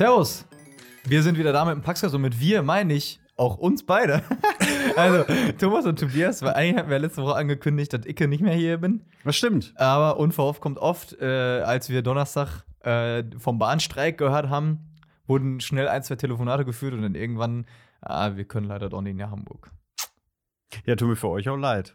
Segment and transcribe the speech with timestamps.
[0.00, 0.46] Servus!
[1.04, 4.22] Wir sind wieder da mit dem Paxcast und mit wir meine ich auch uns beide.
[4.96, 5.24] Also
[5.58, 8.78] Thomas und Tobias, weil eigentlich hatten wir letzte Woche angekündigt, dass ich nicht mehr hier
[8.78, 9.04] bin.
[9.24, 9.72] Das stimmt.
[9.76, 15.88] Aber unverhofft kommt oft, äh, als wir Donnerstag äh, vom Bahnstreik gehört haben, wurden schnell
[15.88, 17.66] ein, zwei Telefonate geführt und dann irgendwann,
[18.00, 19.70] ah, wir können leider doch nicht nach Hamburg.
[20.86, 21.94] Ja, tut mir für euch auch leid.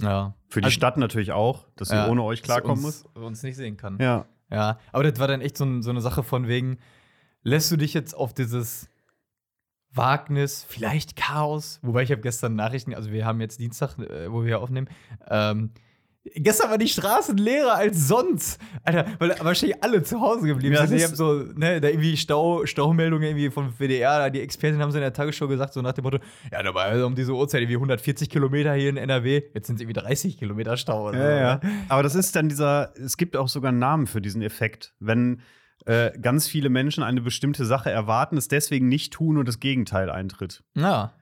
[0.00, 0.34] Ja.
[0.48, 3.22] Für die Also- Stadt natürlich auch, dass sie Ja, ohne euch klarkommen uns, muss.
[3.24, 3.98] uns nicht sehen kann.
[4.00, 4.26] Ja.
[4.50, 6.78] Ja, aber das war dann echt so, so eine Sache von wegen,
[7.42, 8.88] lässt du dich jetzt auf dieses
[9.96, 14.40] Wagnis, vielleicht Chaos, wobei ich habe gestern Nachrichten, also wir haben jetzt Dienstag, äh, wo
[14.42, 14.88] wir hier aufnehmen,
[15.28, 15.70] ähm,
[16.34, 18.60] gestern war die Straßen leerer als sonst.
[18.84, 20.96] Alter, weil wahrscheinlich alle zu Hause geblieben Ja, sind.
[20.98, 24.98] Ich habe so, ne, da irgendwie Stau, Staumeldungen irgendwie vom WDR, die Experten haben so
[24.98, 26.18] in der Tagesschau gesagt, so nach dem Motto,
[26.52, 29.76] ja, da war also um diese Uhrzeit irgendwie 140 Kilometer hier in NRW, jetzt sind
[29.76, 31.08] es irgendwie 30 Kilometer Stau.
[31.08, 31.54] oder so, Ja, ja.
[31.62, 31.70] ne?
[31.88, 34.94] Aber das ist dann dieser, es gibt auch sogar einen Namen für diesen Effekt.
[34.98, 35.40] Wenn
[35.86, 40.10] äh, ganz viele Menschen eine bestimmte Sache erwarten, es deswegen nicht tun und das Gegenteil
[40.10, 40.62] eintritt.
[40.76, 41.12] Ja.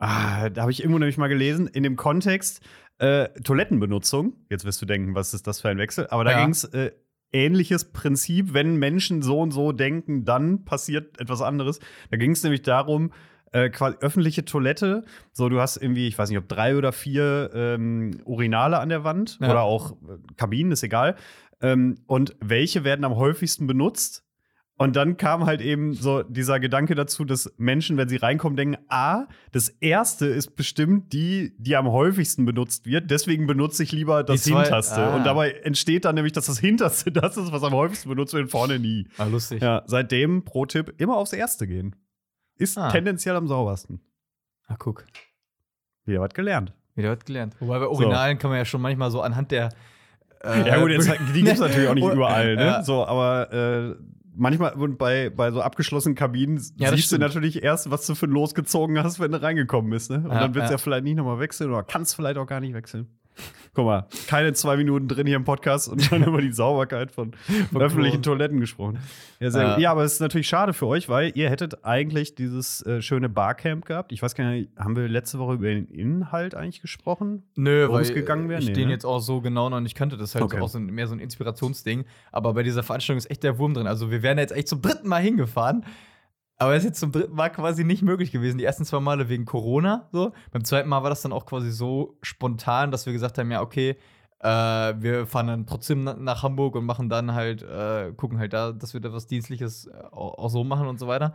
[0.00, 2.60] Ah, da habe ich irgendwo nämlich mal gelesen, in dem Kontext
[2.98, 4.34] äh, Toilettenbenutzung.
[4.48, 6.06] Jetzt wirst du denken, was ist das für ein Wechsel?
[6.10, 6.40] Aber da Ja.
[6.42, 6.92] ging es äh,
[7.32, 11.78] ähnliches Prinzip, wenn Menschen so und so denken, dann passiert etwas anderes.
[12.10, 13.12] Da ging es nämlich darum,
[13.52, 15.04] äh, quasi öffentliche Toilette.
[15.32, 19.04] So, du hast irgendwie, ich weiß nicht, ob drei oder vier ähm, Urinale an der
[19.04, 19.50] Wand Ja.
[19.50, 21.16] oder auch äh, Kabinen, ist egal.
[21.60, 24.24] Ähm, und welche werden am häufigsten benutzt?
[24.80, 28.76] Und dann kam halt eben so dieser Gedanke dazu, dass Menschen, wenn sie reinkommen, denken,
[28.88, 33.10] ah, das erste ist bestimmt die, die am häufigsten benutzt wird.
[33.10, 34.98] Deswegen benutze ich lieber das zwei- Hinterste.
[35.00, 35.16] ah.
[35.16, 38.52] Und dabei entsteht dann nämlich, dass das Hinterste das ist, was am häufigsten benutzt wird,
[38.52, 39.08] vorne nie.
[39.16, 39.60] War lustig.
[39.60, 41.96] Ja, seitdem, pro Tipp, immer aufs Erste gehen.
[42.54, 42.88] Ist Ah.
[42.88, 44.00] tendenziell am saubersten.
[44.68, 45.04] Ah, guck.
[46.04, 46.72] Wieder was gelernt.
[46.94, 47.56] Wieder was gelernt.
[47.58, 49.70] Wobei bei Originalen kann man ja schon manchmal so anhand der.
[50.42, 52.64] Äh, Ja, gut, jetzt, die gibt es natürlich auch nicht Oder- überall, ne?
[52.64, 52.82] Ja.
[52.82, 53.94] So, aber äh,
[54.36, 58.26] manchmal und bei, bei so abgeschlossenen Kabinen Ja, siehst du natürlich erst, was du für
[58.26, 60.18] ein Los gezogen hast, wenn du reingekommen bist, ne?
[60.18, 60.76] Und Ja, dann willst du ja.
[60.76, 63.08] ja vielleicht nicht nochmal wechseln oder kannst vielleicht auch gar nicht wechseln.
[63.78, 67.30] Guck mal, keine zwei Minuten drin hier im Podcast und schon über die Sauberkeit von,
[67.72, 68.32] Von öffentlichen Klo.
[68.32, 68.98] Toiletten gesprochen.
[69.38, 69.78] Ja, sehr gut.
[69.78, 73.28] ja, aber es ist natürlich schade für euch, weil ihr hättet eigentlich dieses äh, schöne
[73.28, 74.10] Barcamp gehabt.
[74.10, 77.44] Ich weiß gar nicht, haben wir letzte Woche über den Inhalt eigentlich gesprochen?
[77.54, 78.60] Nö, weil es gegangen wäre?
[78.60, 78.94] ich Nee, den ne?
[78.94, 80.16] jetzt auch so genau noch nicht kannte.
[80.16, 80.56] Das ist halt Okay.
[80.58, 82.04] so auch so ein, mehr so ein Inspirationsding.
[82.32, 83.86] Aber bei dieser Veranstaltung ist echt der Wurm drin.
[83.86, 85.84] Also wir wären jetzt echt zum dritten Mal hingefahren.
[86.58, 88.58] Aber es ist jetzt zum dritten Mal quasi nicht möglich gewesen.
[88.58, 90.08] Die ersten zwei Male wegen Corona.
[90.12, 90.32] So.
[90.50, 93.62] Beim zweiten Mal war das dann auch quasi so spontan, dass wir gesagt haben: Ja,
[93.62, 93.96] okay,
[94.40, 98.52] äh, wir fahren dann trotzdem na nach Hamburg und machen dann halt, äh, gucken halt
[98.52, 101.32] da, dass wir da was Dienstliches äh, auch, auch so machen und so weiter.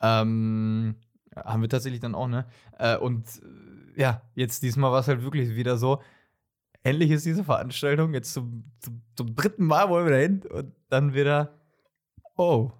[0.00, 0.96] Ähm,
[1.34, 2.46] haben wir tatsächlich dann auch, ne?
[2.78, 3.26] Äh, und
[3.96, 6.02] äh, ja, jetzt diesmal war es halt wirklich wieder so.
[6.82, 8.14] Endlich ist diese Veranstaltung.
[8.14, 11.58] Jetzt zum, zum, zum dritten Mal wollen wir da hin und dann wieder.
[12.36, 12.70] Oh.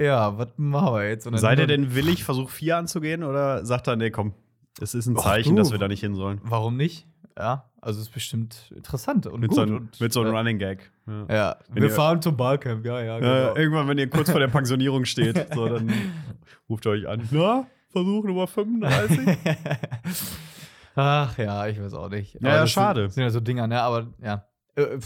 [0.00, 1.28] Ja, was machen wir jetzt?
[1.30, 4.32] Seid ihr denn willig, Versuch 4 anzugehen oder sagt er, nee, komm,
[4.80, 6.40] es ist ein Zeichen, dass wir da nicht hin sollen?
[6.42, 7.06] Warum nicht?
[7.38, 9.56] Ja, also es ist bestimmt interessant und Mit, gut.
[9.56, 10.90] so, einem- und, mit so einem äh, Running Gag.
[11.06, 11.26] Ja.
[11.34, 13.54] Ja, wir ihr- fahren zum Barcamp, ja, ja, genau.
[13.54, 15.92] Äh, irgendwann, wenn ihr kurz vor der Pensionierung steht, so, dann
[16.68, 17.26] ruft ihr euch an.
[17.30, 19.38] Na, Versuch Nummer 35?
[20.96, 22.34] Ach ja, ich weiß auch nicht.
[22.40, 23.02] Ja, ja, das schade.
[23.02, 23.80] Sind, sind ja so Dinger, ne?
[23.82, 24.44] Aber ja.
[24.76, 24.98] Äh.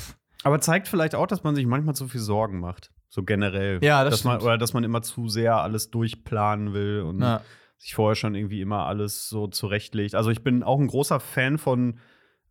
[0.43, 2.91] Aber zeigt vielleicht auch, dass man sich manchmal zu viel Sorgen macht.
[3.15, 3.79] So generell.
[3.81, 4.45] Ja, das dass man, stimmt.
[4.49, 7.43] Oder dass man immer zu sehr alles durchplanen will und Na,
[7.79, 10.17] sich vorher schon irgendwie immer alles so zurechtlegt.
[10.17, 12.01] Also ich bin auch ein großer Fan von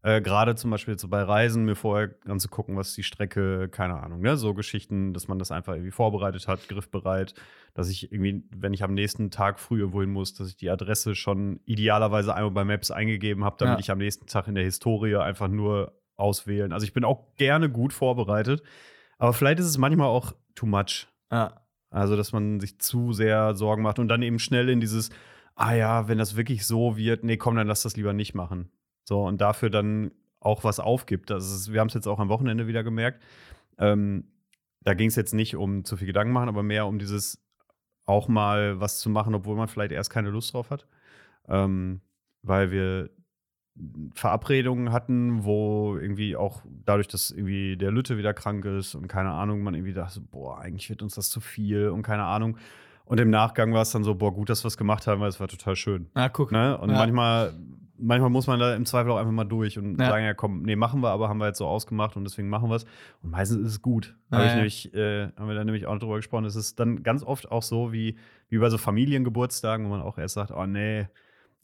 [0.04, 4.22] äh, gerade zum Beispiel so bei Reisen, mir vorher anzugucken, was die Strecke, keine Ahnung,
[4.22, 7.34] ne, so Geschichten, dass man das einfach irgendwie vorbereitet hat, griffbereit,
[7.74, 10.70] dass ich irgendwie, wenn ich am nächsten Tag früh irgendwo hin muss, dass ich die
[10.70, 13.80] Adresse schon idealerweise einmal bei Maps eingegeben habe, damit Ja.
[13.80, 16.72] ich am nächsten Tag in der Historie einfach nur auswählen.
[16.72, 18.64] Also ich bin auch gerne gut vorbereitet,
[19.18, 21.08] aber vielleicht ist es manchmal auch too much.
[21.32, 21.60] ja.
[21.90, 25.12] Also, dass man sich zu sehr Sorgen macht und dann eben schnell in dieses,
[25.54, 28.72] ah ja, wenn das wirklich so wird, nee, komm, dann lass das lieber nicht machen.
[29.04, 31.30] So, und dafür dann auch was aufgibt.
[31.30, 33.22] Das ist, wir haben es jetzt auch am Wochenende wieder gemerkt.
[33.78, 34.26] Ähm,
[34.82, 37.42] da ging es jetzt nicht um zu viel Gedanken machen, aber mehr um dieses
[38.06, 40.88] auch mal was zu machen, obwohl man vielleicht erst keine Lust drauf hat.
[41.48, 42.02] Ähm,
[42.42, 43.12] weil wir
[44.14, 49.32] Verabredungen hatten, wo irgendwie auch dadurch, dass irgendwie der Lütte wieder krank ist und keine
[49.32, 52.58] Ahnung, man irgendwie dachte, boah, eigentlich wird uns das zu viel und keine Ahnung.
[53.06, 55.30] Und im Nachgang war es dann so, boah, gut, dass wir es gemacht haben, weil
[55.30, 56.08] es war total schön.
[56.14, 56.52] Na, guck.
[56.52, 56.78] Ne?
[56.78, 56.98] Und Ja.
[56.98, 57.54] manchmal,
[57.98, 60.08] manchmal muss man da im Zweifel auch einfach mal durch und Ja.
[60.08, 62.70] sagen, ja komm, nee, machen wir, aber haben wir jetzt so ausgemacht und deswegen machen
[62.70, 62.86] wir es.
[63.24, 64.16] Und meistens ist es gut.
[64.32, 66.46] Ja, Habe ich nämlich, äh, haben wir da nämlich auch drüber gesprochen.
[66.46, 68.18] Es ist dann ganz oft auch so wie,
[68.50, 71.08] wie bei so Familiengeburtstagen, wo man auch erst sagt, oh nee,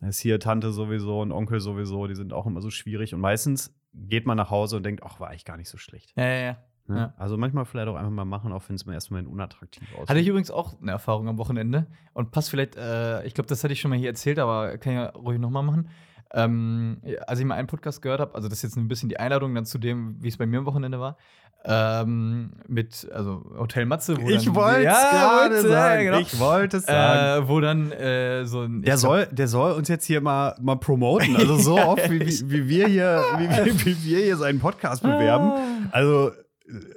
[0.01, 3.13] ist hier Tante sowieso und Onkel sowieso, die sind auch immer so schwierig.
[3.13, 6.13] Und meistens geht man nach Hause und denkt, ach, war eigentlich gar nicht so schlecht.
[6.15, 6.57] Ja, ja, ja.
[6.87, 6.97] Ne?
[6.97, 7.13] Ja.
[7.17, 10.09] Also manchmal vielleicht auch einfach mal machen, auch wenn es ersten Moment unattraktiv aussieht.
[10.09, 13.63] Hatte ich übrigens auch eine Erfahrung am Wochenende und passt vielleicht, äh, ich glaube, das
[13.63, 15.89] hatte ich schon mal hier erzählt, aber kann ich ja ruhig nochmal machen.
[16.31, 19.19] Ähm, als ich mal einen Podcast gehört habe, also das ist jetzt ein bisschen die
[19.19, 21.17] Einladung dann zu dem, wie es bei mir am Wochenende war,
[21.65, 24.15] ähm, mit, also Hotel Matze.
[24.19, 26.03] Wo ich wollte Ja, gerade sagen.
[26.05, 26.19] genau.
[26.19, 27.43] Ich wollte es sagen.
[27.43, 28.81] Äh, wo dann äh, so ein.
[28.81, 31.35] Der soll, der soll uns jetzt hier mal, mal promoten.
[31.35, 35.89] Also so oft, wie, wie, wie, wir hier, wie, wie, wir hier seinen Podcast bewerben.
[35.91, 36.33] Also, äh,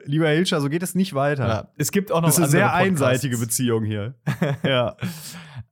[0.04, 1.48] lieber Hilscher, so geht es nicht weiter.
[1.48, 2.86] Ja, es gibt auch noch das ist eine sehr Podcasts.
[2.86, 4.14] einseitige Beziehung hier.
[4.62, 4.96] ja.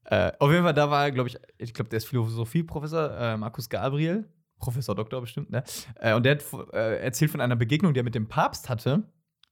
[0.04, 3.68] Äh, auf jeden Fall, da war, glaube ich, ich glaube, der ist Philosophieprofessor, äh, Markus
[3.68, 4.28] Gabriel,
[4.60, 5.64] Professor Doktor bestimmt, ne?
[5.96, 9.02] Äh, und der hat äh, erzählt von einer Begegnung, die er mit dem Papst hatte,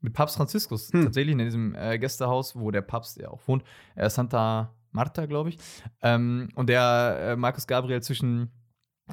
[0.01, 1.05] mit Papst Franziskus, Hm.
[1.05, 3.65] tatsächlich in diesem äh, Gästehaus, wo der Papst ja auch wohnt,
[3.97, 5.59] äh, Santa Marta, glaube ich.
[6.03, 8.51] Ähm, und der äh, Markus Gabriel zwischen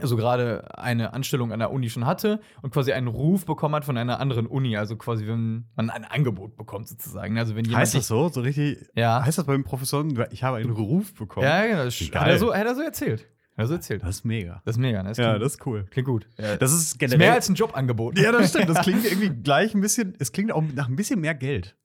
[0.02, 3.86] also gerade eine Anstellung an der Uni schon hatte und quasi einen Ruf bekommen hat
[3.86, 7.38] von einer anderen Uni, also quasi wenn man ein Angebot bekommt sozusagen.
[7.38, 8.28] Also wenn jemand Heißt das so?
[8.28, 8.86] So richtig?
[8.96, 9.24] Ja.
[9.24, 11.46] Heißt das beim Professoren, ich habe einen Ruf bekommen?
[11.46, 11.86] Ja, genau.
[11.86, 13.28] Hat er, so, hat er so erzählt.
[13.58, 14.04] Hat er so erzählt.
[14.04, 14.62] Das ist mega.
[14.66, 15.10] Das ist mega, ne?
[15.10, 15.86] Das Ja, das ist cool.
[15.90, 16.28] klingt gut.
[16.38, 16.58] Ja.
[16.58, 17.20] Das ist ist generell.
[17.20, 18.20] mehr als ein Jobangebot.
[18.20, 18.70] ja, das stimmt.
[18.70, 21.78] Das klingt irgendwie gleich ein bisschen, es klingt auch nach ein bisschen mehr Geld.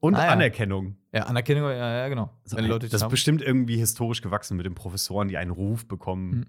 [0.00, 0.30] Und Ah, ja.
[0.30, 0.96] Anerkennung.
[1.12, 2.30] Ja, Anerkennung, ja, ja, genau.
[2.50, 6.30] Wenn Leute das ist bestimmt irgendwie historisch gewachsen mit den Professoren, die einen Ruf bekommen.
[6.30, 6.46] Mhm.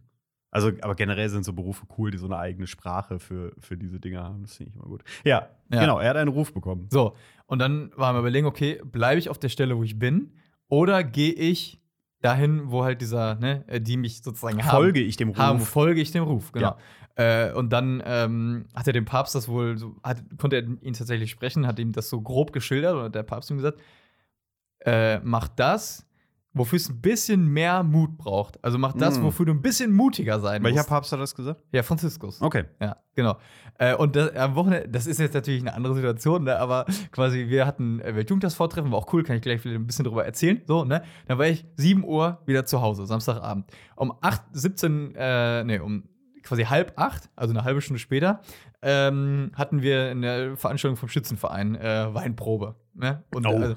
[0.51, 3.99] Also, aber generell sind so Berufe cool, die so eine eigene Sprache für, für diese
[3.99, 4.41] Dinge haben.
[4.43, 5.03] Das finde ich immer gut.
[5.23, 5.81] Ja, Ja.
[5.81, 6.87] genau, er hat einen Ruf bekommen.
[6.91, 7.15] So,
[7.47, 10.33] und dann war mir überlegen, okay, bleibe ich auf der Stelle, wo ich bin,
[10.67, 11.78] oder gehe ich
[12.21, 14.69] dahin, wo halt dieser, ne, äh, die mich sozusagen haben.
[14.69, 15.37] Folge ich dem Ruf.
[15.37, 16.75] haben, folge ich dem Ruf, genau.
[17.15, 20.93] Äh, und dann ähm, hat er dem Papst das wohl so, hat, konnte er ihn
[20.93, 23.79] tatsächlich sprechen, hat ihm das so grob geschildert und hat der Papst ihm gesagt,
[24.85, 26.05] äh, mach das,
[26.53, 28.63] wofür es ein bisschen mehr Mut braucht.
[28.63, 29.23] Also mach das, Mm.
[29.23, 30.89] wofür du ein bisschen mutiger sein Welcher musst.
[30.89, 31.61] Papst hat das gesagt?
[31.71, 32.41] Ja, Franziskus.
[32.41, 32.65] Okay.
[32.81, 33.37] Ja, genau.
[33.77, 37.47] Äh, und das, am Wochenende, das ist jetzt natürlich eine andere Situation, ne, aber quasi,
[37.49, 40.61] wir hatten äh, Weltjugendtagsvortreffen, war auch cool, kann ich gleich wieder ein bisschen drüber erzählen.
[40.65, 41.03] So, ne?
[41.27, 43.65] Dann war ich 7 Uhr wieder zu Hause, Samstagabend.
[43.95, 46.03] Um 8, 17, äh, nee, um
[46.43, 48.41] quasi halb acht, also eine halbe Stunde später,
[48.81, 52.75] ähm, hatten wir eine Veranstaltung vom Schützenverein äh, Weinprobe.
[52.95, 53.23] Ne?
[53.33, 53.55] Und Oh.
[53.55, 53.75] also,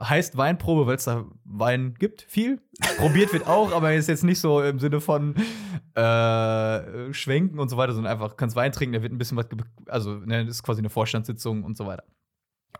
[0.00, 2.60] heißt Weinprobe, weil es da Wein gibt, viel.
[2.98, 5.34] Probiert wird auch, aber ist jetzt nicht so im Sinne von
[5.94, 9.46] äh, Schwenken und so weiter, sondern einfach kannst Wein trinken, da wird ein bisschen was,
[9.86, 12.04] also ne, das ist quasi eine Vorstandssitzung und so weiter.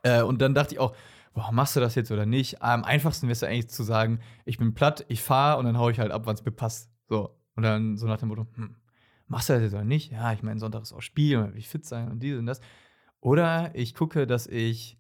[0.03, 0.95] Äh, und dann dachte ich auch,
[1.33, 2.63] boah, machst du das jetzt oder nicht?
[2.63, 5.79] Am einfachsten wäre es ja eigentlich zu sagen, ich bin platt, ich fahre und dann
[5.79, 6.91] haue ich halt ab, wann es mir passt.
[7.09, 7.37] So.
[7.55, 8.77] Und dann so nach dem Motto, hm,
[9.27, 10.13] machst du das jetzt oder nicht?
[10.13, 12.47] Ja, ich meine, Sonntag ist auch Spiel, und will ich fit sein und dies und
[12.47, 12.61] das.
[13.21, 14.99] Oder ich gucke, dass ich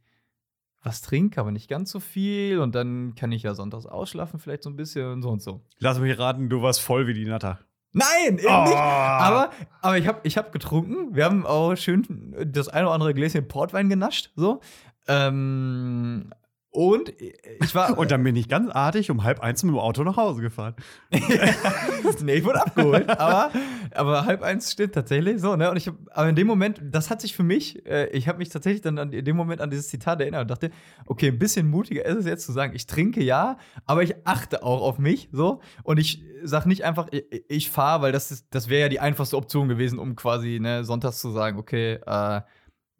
[0.82, 4.62] was trinke, aber nicht ganz so viel und dann kann ich ja sonntags ausschlafen, vielleicht
[4.64, 5.61] so ein bisschen und so und so.
[5.79, 7.58] Lass mich raten, du warst voll wie die Natter.
[7.93, 8.64] Nein, eben Oh.
[8.64, 8.76] nicht.
[8.76, 9.50] Aber,
[9.82, 11.14] aber ich habe ich hab getrunken.
[11.14, 14.31] Wir haben auch schön das eine oder andere Gläschen Portwein genascht.
[14.34, 14.61] So.
[15.08, 16.32] Ähm,
[16.72, 17.96] und ich war.
[17.98, 20.74] Und dann bin ich ganz artig um halb eins mit dem Auto nach Hause gefahren.
[22.22, 23.08] nee, ich wurde abgeholt.
[23.10, 23.50] aber,
[23.94, 25.40] aber halb eins stimmt tatsächlich.
[25.40, 25.70] So, ne?
[25.70, 28.38] Und ich hab, aber in dem Moment, das hat sich für mich, äh, ich habe
[28.38, 30.70] mich tatsächlich dann an, in dem Moment an dieses Zitat erinnert und dachte,
[31.06, 34.62] okay, ein bisschen mutiger ist es jetzt zu sagen, ich trinke ja, aber ich achte
[34.62, 35.29] auch auf mich.
[35.32, 35.60] So.
[35.82, 39.00] Und ich sage nicht einfach, ich, ich fahre, weil das, ist- das wäre ja die
[39.00, 42.41] einfachste Option gewesen, um quasi ne, sonntags zu sagen, okay, äh,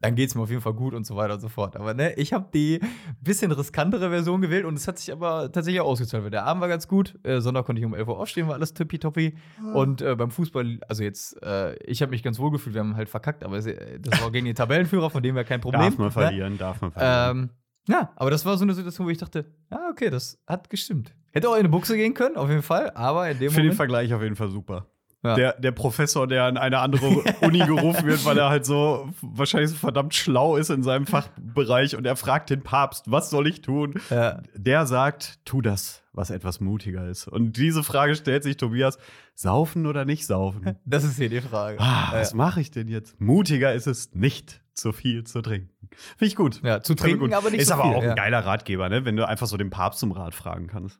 [0.03, 1.77] dann geht's mir auf jeden Fall gut und so weiter und so fort.
[1.77, 2.81] Aber ne, ich habe die
[3.21, 6.33] bisschen riskantere Version gewählt und es hat sich aber tatsächlich ausgezahlt.
[6.33, 7.19] Der Abend war ganz gut.
[7.23, 9.37] Äh, Sonntag konnte ich um 11 Uhr aufstehen, war alles tippitoppi.
[9.75, 12.97] Und äh, beim Fußball, also jetzt, äh, ich habe mich ganz wohl gefühlt, wir haben
[12.97, 15.83] halt verkackt, aber es, äh, das war gegen den Tabellenführer, von dem wäre kein Problem.
[15.83, 16.13] Darf man ne?
[16.13, 17.39] verlieren, darf man verlieren.
[17.39, 17.51] Ähm,
[17.89, 21.15] ja, aber das war so eine Situation, wo ich dachte, ja, okay, das hat gestimmt.
[21.33, 23.67] Hätte auch in eine Buchse gehen können, auf jeden Fall, aber in dem Für den
[23.67, 23.77] Moment.
[23.77, 24.87] Vergleich auf jeden Fall super.
[25.25, 25.37] Ja.
[25.37, 27.07] Der, der Professor, der an eine andere
[27.43, 31.95] Uni gerufen wird, weil er halt so wahrscheinlich so verdammt schlau ist in seinem Fachbereich
[31.95, 33.95] und er fragt den Papst, was soll ich tun?
[34.11, 34.43] Ja.
[34.57, 37.29] Der sagt, tu das, was etwas mutiger ist.
[37.29, 38.99] Und diese Frage stellt sich Tobias,
[39.37, 40.77] saufen oder nicht saufen?
[40.85, 41.79] Das ist hier die Frage.
[41.79, 42.19] Ah, Ja.
[42.21, 43.21] was mache ich denn jetzt?
[43.21, 45.71] Mutiger ist es nicht, zu viel zu trinken.
[46.17, 46.61] Finde ich gut.
[46.65, 47.33] Ja, zu trinken, gut.
[47.33, 49.05] aber nicht Ist so aber viel, auch ein geiler Ratgeber, ne?
[49.05, 50.99] wenn du einfach so den Papst zum Rat fragen kannst.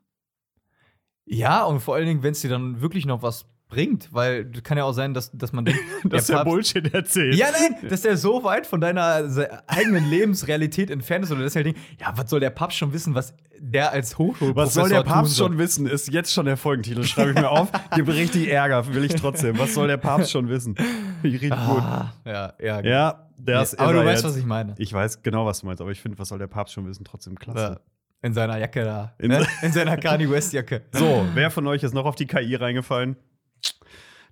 [1.25, 4.77] Ja, und vor allen Dingen, wenn es dir dann wirklich noch was bringt, weil kann
[4.77, 7.35] ja auch sein, dass, dass man denkt, Dass der Papst- Bullshit erzählt.
[7.35, 9.27] Ja, nein, dass der so weit von deiner
[9.67, 13.15] eigenen Lebensrealität entfernt ist oder dass er denkt, ja, was soll der Papst schon wissen,
[13.15, 15.87] was der als Hochschulprofessor Was soll der Papst schon wissen?
[15.87, 17.03] Ist jetzt schon der Folgentitel.
[17.03, 17.69] Schreibe ich mir auf.
[17.95, 19.57] Gibt richtig Ärger, will ich trotzdem.
[19.57, 20.75] Was soll der Papst schon wissen?
[21.23, 21.51] Ich gut.
[21.53, 22.81] Ah, ja, ja.
[22.83, 24.31] Ja, das Nee, aber ist du er weißt, jetzt.
[24.31, 24.75] was ich meine.
[24.77, 27.05] Ich weiß genau, was du meinst, aber ich finde, was soll der Papst schon wissen?
[27.05, 27.59] Trotzdem klasse.
[27.59, 27.79] Ja.
[28.21, 29.13] In seiner Jacke da.
[29.17, 29.45] In- ne?
[29.61, 30.81] In seiner Kanye West Jacke.
[30.93, 33.15] So, wer von euch ist noch auf die KI reingefallen?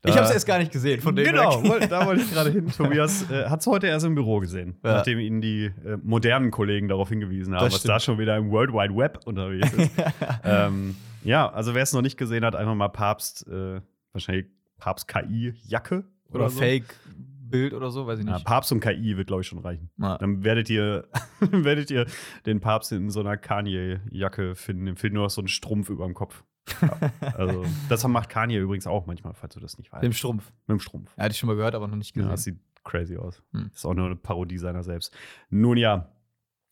[0.03, 2.49] Ich habe es erst gar nicht gesehen, von dem Genau, woll- da wollte ich gerade
[2.49, 2.67] hin.
[2.75, 4.95] Tobias äh, hat es heute erst im Büro gesehen, Ja.
[4.95, 8.49] nachdem ihn die äh, modernen Kollegen darauf hingewiesen haben, Das was da schon wieder im
[8.49, 9.91] World Wide Web unterwegs ist.
[10.43, 13.81] ähm, ja, also wer es noch nicht gesehen hat, einfach mal Papst, äh,
[14.11, 14.47] wahrscheinlich
[14.79, 16.57] Papst KI-Jacke Oder so.
[16.59, 18.45] Fake-Bild oder so, weiß ich Ja, nicht.
[18.45, 19.91] Papst und KI wird, glaube ich, schon reichen.
[19.99, 20.17] Ja.
[20.17, 21.07] Dann werdet ihr,
[21.39, 22.07] werdet ihr
[22.47, 24.85] den Papst in so einer Kanye-Jacke finden.
[24.87, 26.43] Dem fehlt nur noch so ein Strumpf über dem Kopf.
[26.81, 30.03] Ja, also, das macht Kanye übrigens auch manchmal, falls du das nicht weißt.
[30.03, 30.51] Dem Strumpf.
[30.67, 31.11] Mit dem Strumpf.
[31.17, 32.31] Ja, hatte ich schon mal gehört, aber noch nicht Ja, gesehen.
[32.31, 33.41] das sieht crazy aus.
[33.53, 33.71] Hm.
[33.73, 35.13] Ist auch nur eine Parodie seiner selbst.
[35.49, 36.09] Nun ja,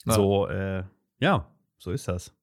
[0.05, 0.13] Ja.
[0.13, 0.83] so, äh,
[1.19, 2.35] ja, so ist das.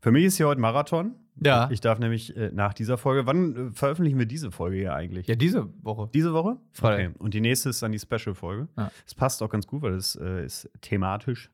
[0.00, 1.14] Für mich ist hier heute Marathon.
[1.42, 1.70] Ja.
[1.70, 5.26] Ich darf nämlich äh, nach dieser Folge, wann äh, veröffentlichen wir diese Folge hier eigentlich?
[5.26, 6.10] ja, diese Woche.
[6.12, 6.56] Diese Woche?
[6.72, 7.10] Freitag.
[7.10, 7.18] Okay.
[7.18, 8.68] Und die nächste ist dann die Special-Folge.
[8.76, 8.90] Ja.
[9.06, 11.50] Es passt auch ganz gut, weil es äh, ist thematisch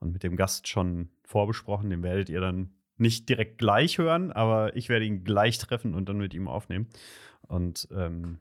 [0.00, 1.90] und mit dem Gast schon vorbesprochen.
[1.90, 6.08] Den werdet ihr dann nicht direkt gleich hören, aber ich werde ihn gleich treffen und
[6.08, 6.88] dann mit ihm aufnehmen.
[7.42, 8.40] Und ähm,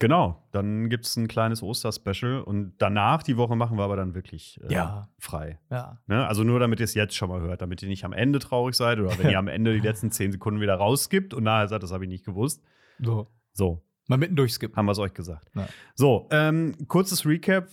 [0.00, 4.14] genau, dann gibt es ein kleines Oster-Special und danach die Woche machen wir aber dann
[4.14, 5.08] wirklich äh, Ja.
[5.18, 5.58] frei.
[5.70, 6.00] Ja.
[6.06, 6.26] Ne?
[6.26, 8.74] Also nur, damit ihr es jetzt schon mal hört, damit ihr nicht am Ende traurig
[8.76, 11.82] seid oder wenn ihr am Ende die letzten zehn Sekunden wieder rausgibt und nachher sagt,
[11.82, 12.62] das habe ich nicht gewusst.
[13.00, 13.28] So.
[13.52, 14.76] So, Mal mitten durchskippen.
[14.76, 15.48] haben wir es euch gesagt.
[15.54, 15.66] Ja.
[15.94, 17.68] So, ähm, kurzes Recap.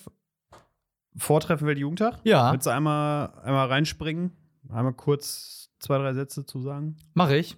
[1.17, 2.19] Vortreffen wir die Jugendtag.
[2.23, 4.31] Ja, Willst du einmal, einmal reinspringen?
[4.69, 6.95] Einmal kurz zwei, drei Sätze zu sagen?
[7.13, 7.57] mache ich.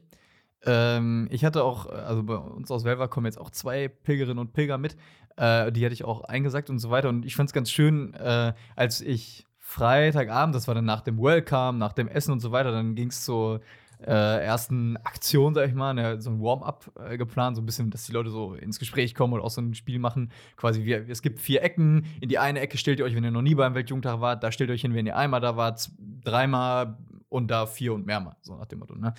[0.66, 4.54] Ähm, ich hatte auch, also bei uns aus Welver kommen jetzt auch zwei Pilgerinnen und
[4.54, 4.96] Pilger mit.
[5.36, 7.10] Äh, die hatte ich auch eingesagt und so weiter.
[7.10, 11.22] Und ich fand es ganz schön, äh, als ich Freitagabend, das war dann nach dem
[11.22, 13.62] Welcome, nach dem Essen und so weiter, dann ging es zur
[14.06, 17.90] äh, ersten Aktion, sag ich mal, ne, so ein Warm-up äh, geplant, so ein bisschen,
[17.90, 20.32] dass die Leute so ins Gespräch kommen oder auch so ein Spiel machen.
[20.58, 22.06] Quasi, wie, es gibt vier Ecken.
[22.20, 24.52] In die eine Ecke stellt ihr euch, wenn ihr noch nie beim Weltjugendtag wart, da
[24.52, 25.90] stellt ihr euch hin, wenn ihr einmal da wart,
[26.24, 26.98] dreimal
[27.34, 28.96] und da vier und mehrmal, so nach dem Motto.
[28.96, 29.14] Ne?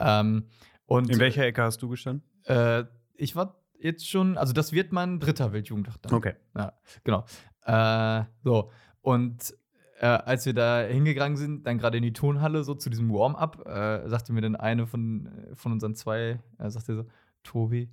[0.00, 0.46] Ähm,
[0.86, 2.24] und In welcher Ecke hast du gestanden?
[2.44, 2.84] äh,
[3.14, 6.14] ich war jetzt schon, also das wird mein dritter Weltjugendtag dann.
[6.14, 6.34] Okay.
[6.56, 6.72] Ja,
[7.04, 7.24] genau.
[7.64, 8.70] Äh, so,
[9.02, 9.54] und
[10.00, 13.66] äh, als wir da hingegangen sind, dann gerade in die Turnhalle, so zu diesem Warm-up,
[13.66, 17.04] äh, sagte mir dann eine von, von unseren zwei, äh, sagte so,
[17.42, 17.90] Tobi,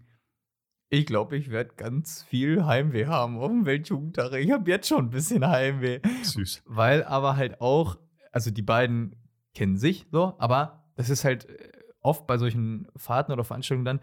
[0.89, 4.33] ich glaube, ich werde ganz viel Heimweh haben auf dem Weltjugendtag.
[4.33, 5.99] Ich habe jetzt schon ein bisschen Heimweh.
[6.21, 6.61] Süß.
[6.65, 7.97] Weil aber halt auch,
[8.31, 9.15] also die beiden
[9.55, 11.69] kennen sich so, aber das ist halt äh,
[12.01, 13.99] oft bei solchen Fahrten oder Veranstaltungen dann,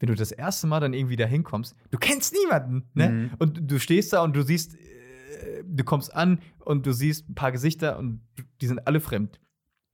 [0.00, 3.08] wenn du das erste Mal dann irgendwie da hinkommst, du kennst niemanden, ne?
[3.08, 3.30] Mhm.
[3.38, 7.34] Und du stehst da und du siehst, äh, du kommst an und du siehst ein
[7.34, 8.20] paar Gesichter und
[8.60, 9.40] die sind alle fremd.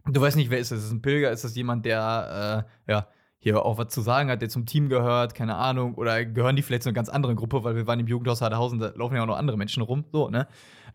[0.06, 0.78] Du weißt nicht, wer ist das?
[0.78, 1.30] Ist das ein Pilger?
[1.30, 4.88] Ist das jemand, der, äh, ja, hier auch was zu sagen hat, der zum Team
[4.88, 8.00] gehört, keine Ahnung, oder gehören die vielleicht zu einer ganz anderen Gruppe, weil wir waren
[8.00, 10.46] im Jugendhaus Haderhausen, da laufen ja auch noch andere Menschen rum, so, ne?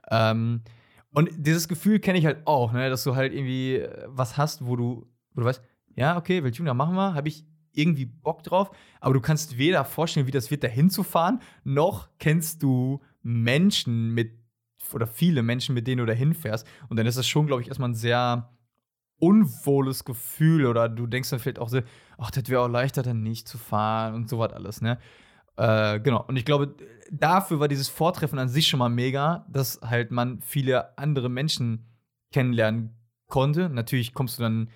[0.10, 0.62] Ähm,
[1.16, 4.66] und dieses Gefühl kenne ich halt auch, ne, dass du halt irgendwie äh, was hast,
[4.66, 5.62] wo du, wo du weißt,
[5.96, 10.28] ja, okay, Weltjugendtag machen wir, habe ich irgendwie Bock drauf, aber du kannst weder vorstellen,
[10.28, 14.34] wie das wird, da hinzufahren, noch kennst du Menschen mit,
[14.94, 16.68] oder viele Menschen, mit denen du da hinfährst.
[16.90, 18.50] Und dann ist das schon, glaube ich, erstmal ein sehr
[19.18, 21.82] unwohles Gefühl oder du denkst dann vielleicht auch so,
[22.18, 25.00] ach, das wäre auch leichter, dann nicht zu fahren und sowas alles, ne?
[25.58, 26.24] Äh, genau.
[26.28, 26.76] Und ich glaube,
[27.12, 31.86] dafür war dieses Vortreffen an sich schon mal mega, dass halt man viele andere Menschen
[32.32, 32.96] kennenlernen
[33.28, 33.70] konnte.
[33.70, 34.70] Natürlich kommst du dann,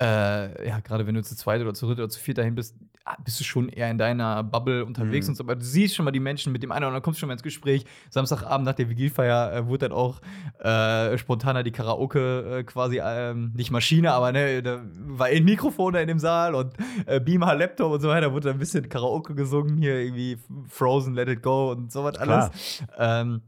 [0.00, 2.76] äh, ja, gerade wenn du zu zweit oder zu dritt oder zu viert dahin bist,
[3.24, 5.30] bist du schon eher in deiner Bubble unterwegs Mhm.
[5.32, 5.44] und so.
[5.44, 7.34] Aber du siehst schon mal die Menschen mit dem einen oder anderen, kommst schon mal
[7.34, 7.84] ins Gespräch.
[8.10, 10.20] Samstagabend nach der Vigilfeier äh, wurde dann auch
[10.58, 15.92] äh, spontaner die Karaoke äh, quasi, ähm, nicht Maschine, aber ne, da war ein Mikrofon
[15.94, 16.74] da in dem Saal und
[17.06, 21.14] äh, Beamer, Laptop und so weiter, wurde dann ein bisschen Karaoke gesungen, hier irgendwie Frozen,
[21.14, 22.82] Let It Go und sowas alles.
[22.98, 23.42] Ähm,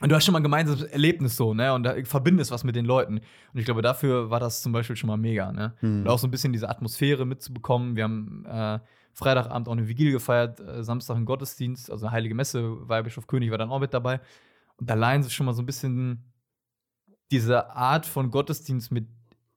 [0.00, 1.72] und du hast schon mal ein gemeinsames Erlebnis so, ne?
[1.72, 3.18] Und da verbindest was mit den Leuten.
[3.18, 5.72] Und ich glaube, dafür war das zum Beispiel schon mal mega, ne?
[5.80, 6.00] Hm.
[6.02, 7.94] Und auch so ein bisschen diese Atmosphäre mitzubekommen.
[7.96, 8.80] Wir haben äh,
[9.14, 13.50] Freitagabend auch eine Vigil gefeiert, äh, Samstag einen Gottesdienst, also eine heilige Messe, Weihbischof König
[13.50, 14.20] war dann auch mit dabei.
[14.76, 16.24] Und allein so schon mal so ein bisschen
[17.30, 19.06] diese Art von Gottesdienst mit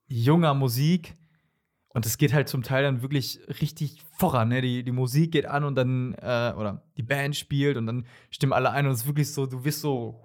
[0.06, 1.14] junger Musik.
[1.88, 4.48] Und es geht halt zum Teil dann wirklich richtig voran.
[4.48, 4.62] Ne?
[4.62, 8.52] Die, die Musik geht an und dann, äh, oder die Band spielt und dann stimmen
[8.52, 10.24] alle ein und es ist wirklich so, du wirst so,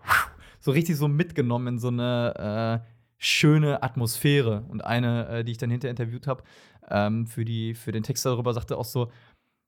[0.60, 4.66] so richtig so mitgenommen in so eine äh, schöne Atmosphäre.
[4.68, 6.44] Und eine, äh, die ich dann hinterher interviewt habe,
[6.90, 9.12] ähm, für, die, für den Text darüber, sagte auch so,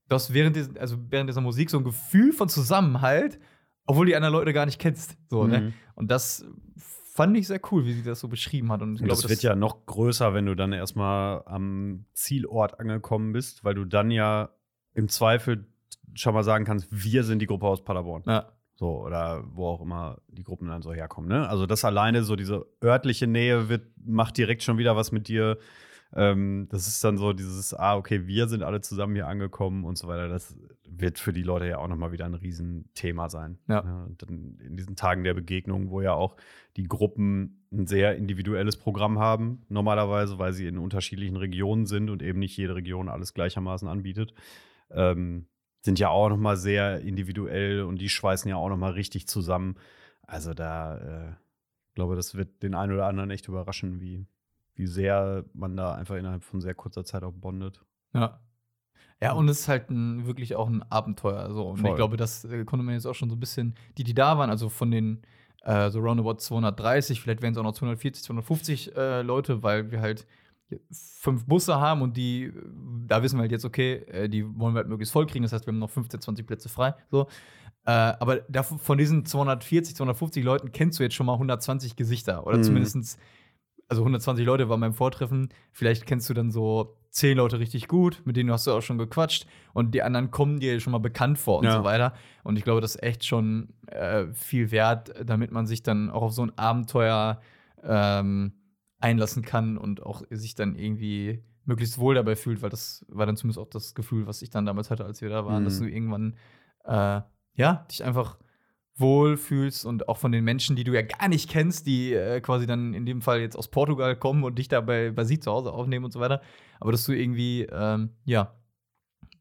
[0.09, 3.39] du hast während, diesen, also während dieser Musik so ein Gefühl von Zusammenhalt,
[3.85, 5.17] obwohl die anderen Leute gar nicht kennst.
[5.29, 5.61] So, ne?
[5.61, 5.73] Mhm.
[5.95, 6.45] Und das
[6.75, 8.81] fand ich sehr cool, wie sie das so beschrieben hat.
[8.81, 12.79] Und ich Und glaube, das wird ja noch größer, wenn du dann erstmal am Zielort
[12.79, 14.49] angekommen bist, weil du dann ja
[14.93, 15.65] im Zweifel
[16.13, 18.23] schon mal sagen kannst, wir sind die Gruppe aus Paderborn.
[18.27, 21.29] Ja, So, oder wo auch immer die Gruppen dann so herkommen.
[21.29, 21.47] Ne?
[21.47, 25.57] Also das alleine, so diese örtliche Nähe wird, macht direkt schon wieder was mit dir.
[26.13, 29.97] Ähm, das ist dann so dieses, ah, okay, wir sind alle zusammen hier angekommen und
[29.97, 30.27] so weiter.
[30.27, 30.55] Das
[30.85, 33.57] wird für die Leute ja auch nochmal wieder ein Riesenthema sein.
[33.67, 33.79] Ja.
[33.79, 36.35] und dann in diesen Tagen der Begegnung, wo ja auch
[36.75, 42.21] die Gruppen ein sehr individuelles Programm haben, normalerweise, weil sie in unterschiedlichen Regionen sind und
[42.21, 44.33] eben nicht jede Region alles gleichermaßen anbietet.
[44.91, 45.47] Ähm,
[45.85, 49.27] sind ja auch noch mal sehr individuell und die schweißen ja auch noch mal richtig
[49.27, 49.75] zusammen.
[50.23, 51.29] Also da, äh,
[51.89, 54.25] ich glaube, das wird den einen oder anderen echt überraschen, wie,
[54.73, 57.81] wie sehr man da einfach innerhalb von sehr kurzer Zeit auch bondet.
[58.13, 58.41] ja.
[59.21, 61.49] Ja, und es ist halt ein, wirklich auch ein Abenteuer.
[61.53, 61.69] So.
[61.69, 61.91] Und Voll.
[61.91, 64.37] ich glaube, das äh, konnte man jetzt auch schon so ein bisschen, die, die da
[64.37, 65.21] waren, also von den
[65.61, 70.01] äh, so roundabout 230, vielleicht werden es auch noch 240, 250 äh, Leute, weil wir
[70.01, 70.27] halt
[70.91, 72.51] fünf Busse haben und die,
[73.07, 75.43] da wissen wir halt jetzt, okay, äh, die wollen wir halt möglichst voll kriegen.
[75.43, 76.95] Das heißt, wir haben noch 15, 20 Plätze frei.
[77.11, 77.27] So.
[77.85, 82.45] Äh, aber da, von diesen 240, 250 Leuten kennst du jetzt schon mal 120 Gesichter.
[82.47, 82.63] Oder Mhm.
[82.63, 83.17] zumindestens
[83.87, 85.49] also 120 Leute waren beim Vortreffen.
[85.71, 88.97] Vielleicht kennst du dann so 10 Leute richtig gut, mit denen hast du auch schon
[88.97, 89.45] gequatscht.
[89.73, 91.77] Und die anderen kommen dir schon mal bekannt vor und Ja.
[91.77, 92.13] so weiter.
[92.43, 96.23] Und ich glaube, das ist echt schon äh, viel wert, damit man sich dann auch
[96.23, 97.39] auf so ein Abenteuer
[97.83, 98.53] ähm,
[98.99, 103.37] einlassen kann und auch sich dann irgendwie möglichst wohl dabei fühlt, weil das war dann
[103.37, 105.65] zumindest auch das Gefühl, was ich dann damals hatte, als wir da waren, Mhm.
[105.65, 106.35] dass du irgendwann
[106.85, 107.21] äh,
[107.55, 108.37] ja, dich einfach
[108.97, 112.39] wohl fühlst und auch von den Menschen, die du ja gar nicht kennst, die äh,
[112.41, 115.39] quasi dann in dem Fall jetzt aus Portugal kommen und dich da bei, bei sie
[115.39, 116.41] zu Hause aufnehmen und so weiter.
[116.79, 118.55] Aber dass du irgendwie, ähm, ja,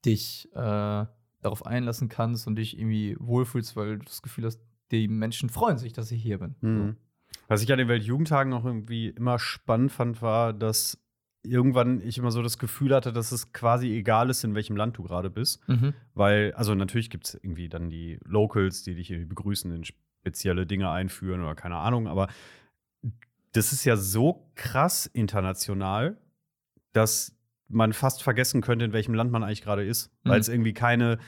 [0.05, 5.09] dich äh, darauf einlassen kannst und dich irgendwie wohlfühlst, weil du das Gefühl hast, die
[5.09, 6.55] Menschen freuen sich, dass ich hier bin.
[6.61, 6.97] Mhm.
[7.49, 10.99] Was ich an den Weltjugendtagen noch irgendwie immer spannend fand, war, dass
[11.43, 14.97] irgendwann ich immer so das Gefühl hatte, dass es quasi egal ist, in welchem Land
[14.97, 15.67] du gerade bist.
[15.69, 15.93] Mhm.
[16.15, 20.67] Weil, also natürlich gibt es irgendwie dann die Locals, die dich irgendwie begrüßen, in spezielle
[20.67, 22.29] Dinge einführen oder keine Ahnung, aber
[23.53, 26.17] das ist ja so krass international,
[26.93, 27.37] dass
[27.69, 30.31] man fast vergessen könnte, in welchem Land man eigentlich gerade ist, Mhm.
[30.31, 31.19] weil es irgendwie keine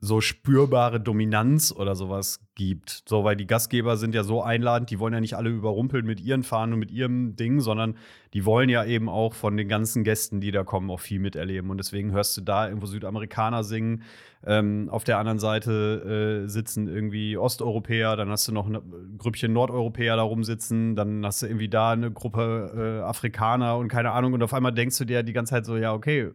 [0.00, 3.02] so spürbare Dominanz oder sowas gibt.
[3.08, 6.20] So, weil die Gastgeber sind ja so einladend, die wollen ja nicht alle überrumpeln mit
[6.20, 7.96] ihren Fahnen und mit ihrem Ding, sondern
[8.32, 11.70] die wollen ja eben auch von den ganzen Gästen, die da kommen, auch viel miterleben.
[11.70, 14.02] Und deswegen hörst du da irgendwo Südamerikaner singen,
[14.46, 18.78] ähm, auf der anderen Seite äh, sitzen irgendwie Osteuropäer, dann hast du noch ein
[19.18, 24.12] Grüppchen Nordeuropäer da rumsitzen, dann hast du irgendwie da eine Gruppe äh, Afrikaner und keine
[24.12, 24.32] Ahnung.
[24.34, 26.30] Und auf einmal denkst du dir die ganze Zeit so, ja, okay,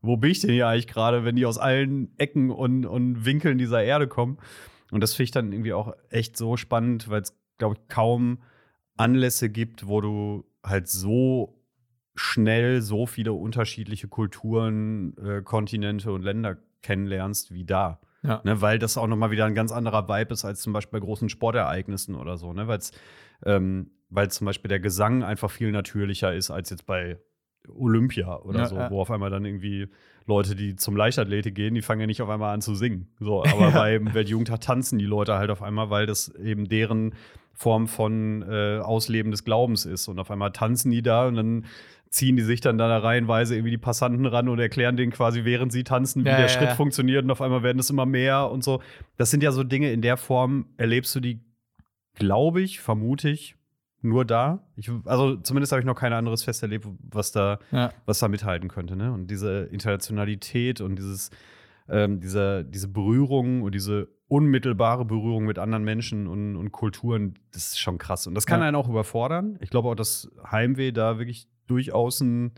[0.00, 3.58] wo bin ich denn hier eigentlich gerade, wenn die aus allen Ecken und, und Winkeln
[3.58, 4.38] dieser Erde kommen?
[4.90, 8.38] Und das finde ich dann irgendwie auch echt so spannend, weil es, glaube ich, kaum
[8.96, 11.62] Anlässe gibt, wo du halt so
[12.14, 18.00] schnell so viele unterschiedliche Kulturen, äh, Kontinente und Länder kennenlernst wie da.
[18.22, 18.40] Ja.
[18.44, 20.98] Ne, weil das auch noch mal wieder ein ganz anderer Vibe ist als zum Beispiel
[20.98, 22.52] bei großen Sportereignissen oder so.
[22.52, 22.66] Ne?
[22.66, 22.92] Weil's,
[23.44, 27.18] ähm, weil zum Beispiel der Gesang einfach viel natürlicher ist als jetzt bei
[27.74, 28.90] Olympia oder Ja, so, ja.
[28.90, 29.88] wo auf einmal dann irgendwie
[30.26, 33.08] Leute, die zum Leichtathletik gehen, die fangen ja nicht auf einmal an zu singen.
[33.20, 37.14] So, aber beim Weltjugendtag tanzen die Leute halt auf einmal, weil das eben deren
[37.52, 40.08] Form von äh, Ausleben des Glaubens ist.
[40.08, 41.64] Und auf einmal tanzen die da und dann
[42.10, 45.72] ziehen die sich dann da reihenweise irgendwie die Passanten ran und erklären denen quasi, während
[45.72, 48.64] sie tanzen, wie Ja, der Schritt funktioniert und auf einmal werden es immer mehr und
[48.64, 48.80] so.
[49.16, 51.40] Das sind ja so Dinge, in der Form erlebst du die,
[52.14, 53.56] glaube ich, vermute ich,
[54.08, 54.60] nur da.
[54.76, 57.92] Ich, also zumindest habe ich noch kein anderes Fest erlebt, was da, Ja.
[58.06, 58.96] was da mithalten könnte.
[58.96, 59.12] Ne?
[59.12, 61.30] Und diese Internationalität und dieses,
[61.88, 67.68] ähm, diese, diese Berührung und diese unmittelbare Berührung mit anderen Menschen und, und Kulturen, das
[67.68, 68.26] ist schon krass.
[68.26, 68.66] Und das kann Ja.
[68.66, 69.56] einen auch überfordern.
[69.60, 72.52] Ich glaube auch, dass Heimweh da wirklich durchaus ein,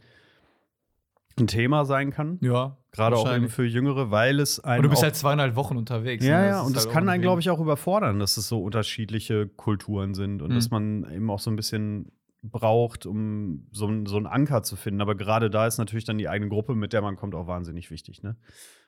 [1.41, 2.39] ein Thema sein kann.
[2.43, 2.77] Ja.
[2.93, 6.25] Gerade auch eben für Jüngere, weil es einen Und du bist halt zweieinhalb Wochen unterwegs.
[6.25, 6.47] ja, ne?
[6.49, 9.47] ja, und das halt kann einen, ein glaube ich, auch überfordern, dass es so unterschiedliche
[9.49, 10.55] Kulturen sind und Mhm.
[10.55, 12.11] dass man eben auch so ein bisschen
[12.43, 15.01] braucht, um so, ein- so einen Anker zu finden.
[15.01, 17.91] Aber gerade da ist natürlich dann die eigene Gruppe, mit der man kommt, auch wahnsinnig
[17.91, 18.23] wichtig.
[18.23, 18.37] Ne?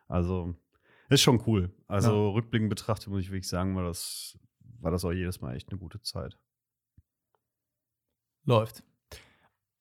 [0.09, 0.55] Also
[1.09, 1.71] ist schon cool.
[1.89, 4.39] Also rückblickend betrachtet muss ich wirklich sagen, war das,
[4.81, 6.39] war das auch jedes Mal echt eine gute Zeit.
[8.45, 8.83] Läuft.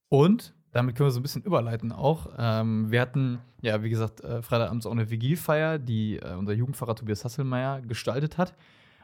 [0.09, 2.27] Und damit können wir so ein bisschen überleiten auch.
[2.37, 6.95] Ähm, wir hatten, ja, wie gesagt, äh, Freitagabends auch eine Vigilfeier, die äh, unser Jugendpfarrer
[6.95, 8.53] Tobias Hasselmeier gestaltet hat.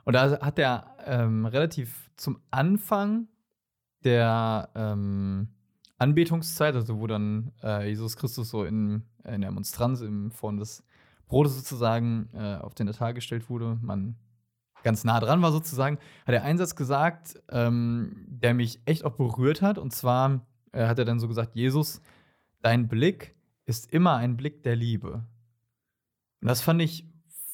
[0.03, 3.27] Und da hat er ähm, relativ zum Anfang
[4.03, 5.49] der ähm,
[5.97, 10.83] Anbetungszeit, also wo dann äh, Jesus Christus so in, in der Monstranz in Form des
[11.27, 14.15] Brot sozusagen äh, auf den Altar gestellt wurde, man
[14.83, 15.97] ganz nah dran war sozusagen,
[16.27, 19.79] hat er einen Satz gesagt, ähm, der mich echt auch berührt hat.
[19.79, 20.45] Und zwar
[20.75, 22.01] äh, hat er dann so gesagt, Jesus,
[22.61, 23.35] dein Blick
[23.65, 25.25] ist immer ein Blick der Liebe.
[26.41, 27.07] Und das fand ich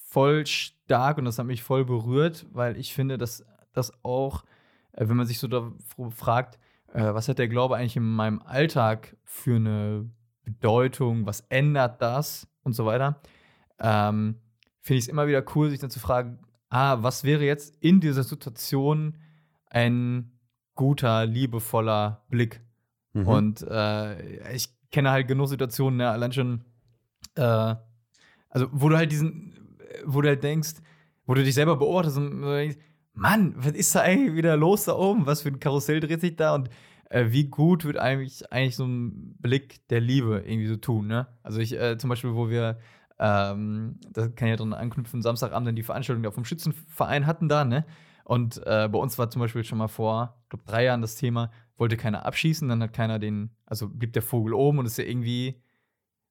[0.08, 4.44] voll stark und das hat mich voll berührt, weil ich finde, dass das auch,
[4.92, 5.48] äh, wenn man sich so
[6.10, 6.60] fragt,
[6.94, 10.10] äh, was hat der Glaube eigentlich in meinem Alltag für eine
[10.44, 13.22] Bedeutung, was ändert das und so weiter,
[13.80, 14.42] ähm,
[14.82, 18.02] finde ich es immer wieder cool, sich dann zu fragen, ah, was wäre jetzt in
[18.02, 19.18] dieser Situation
[19.68, 20.38] ein
[20.76, 22.62] guter, liebevoller Blick?
[23.14, 23.28] Mhm.
[23.28, 26.62] Und äh, ich kenne halt genug Situationen, ne, allein schon,
[27.36, 27.76] äh,
[28.50, 30.76] also wo du halt diesen, wo du halt denkst,
[31.26, 32.78] wo du dich selber beobachtest und denkst,
[33.14, 35.26] Mann, was ist da eigentlich wieder los da oben?
[35.26, 36.56] Was für ein Karussell dreht sich da?
[36.56, 36.70] Und
[37.10, 41.28] äh, wie gut wird eigentlich, eigentlich so ein Blick der Liebe irgendwie so tun, ne?
[41.44, 42.80] Also ich, äh, zum Beispiel, wo wir,
[43.20, 47.50] ähm, da kann ich ja dran anknüpfen, Samstagabend dann die Veranstaltung da vom Schützenverein hatten
[47.50, 47.86] da, ne?
[48.24, 51.16] Und äh, bei uns war zum Beispiel schon mal vor, ich glaube, drei Jahren das
[51.16, 55.00] Thema, wollte keiner abschießen, dann hat keiner den, also blieb der Vogel oben und ist
[55.00, 55.60] ja irgendwie,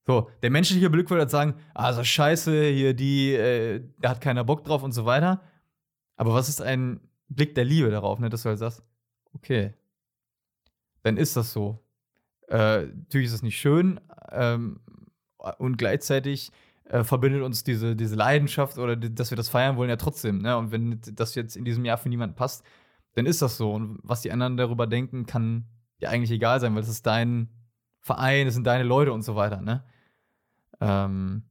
[0.06, 4.44] so, der menschliche Blick würde halt sagen, also scheiße, hier die, äh, da hat keiner
[4.44, 5.42] Bock drauf und so weiter.
[6.16, 8.84] Aber was ist ein Blick der Liebe darauf, ne, dass du halt sagst,
[9.34, 9.74] okay,
[11.02, 11.82] dann ist das so.
[12.46, 14.78] Äh, natürlich ist es nicht schön ähm,
[15.58, 16.52] und gleichzeitig
[16.84, 20.42] äh, verbindet uns diese, diese Leidenschaft oder die, dass wir das feiern wollen ja trotzdem.
[20.42, 20.56] Ne?
[20.56, 22.64] Und wenn das jetzt in diesem Jahr für niemanden passt,
[23.14, 23.72] dann ist das so.
[23.72, 25.66] Und was die anderen darüber denken, kann
[25.98, 27.48] ja eigentlich egal sein, weil es ist dein
[28.00, 29.60] Verein, es sind deine Leute und so weiter.
[29.60, 29.84] Ne?
[30.80, 31.42] Ähm,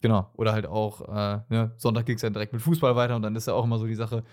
[0.00, 0.30] genau.
[0.34, 1.72] Oder halt auch, äh, ne?
[1.76, 3.86] Sonntag ging es dann direkt mit Fußball weiter und dann ist ja auch immer so
[3.86, 4.24] die Sache,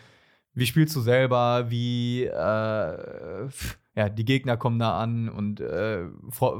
[0.54, 3.50] wie spielst du selber, wie äh,
[3.96, 6.06] ja, die Gegner kommen da an und äh,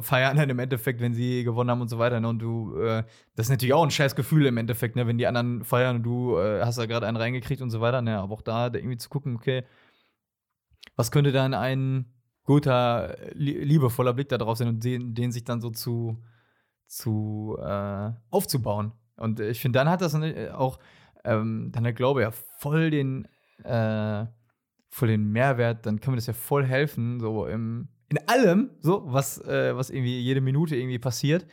[0.02, 2.19] feiern dann im Endeffekt, wenn sie gewonnen haben und so weiter.
[2.19, 2.28] Ne?
[2.28, 3.04] Und du, äh,
[3.36, 5.08] das ist natürlich auch ein scheiß Gefühl im Endeffekt, ne?
[5.08, 8.02] wenn die anderen feiern und du äh, hast da gerade einen reingekriegt und so weiter.
[8.02, 8.17] Ne?
[8.19, 9.63] Aber auch da irgendwie zu gucken, okay,
[10.95, 15.62] was könnte dann ein guter, liebevoller Blick da drauf sein und den, den sich dann
[15.62, 16.23] so zu,
[16.88, 18.93] zu äh, aufzubauen.
[19.17, 20.15] Und ich finde, dann hat das
[20.51, 20.80] auch,
[21.23, 23.27] ähm, dann der Glaube ja voll den
[23.63, 24.25] äh,
[24.91, 29.04] voll den Mehrwert, dann kann mir das ja voll helfen, so im, in allem, so,
[29.08, 31.47] was, äh, was irgendwie jede Minute irgendwie passiert.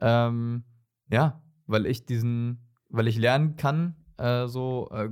[0.00, 0.62] Ähm,
[1.10, 5.08] ja, weil ich diesen, weil ich lernen kann, äh, so, äh,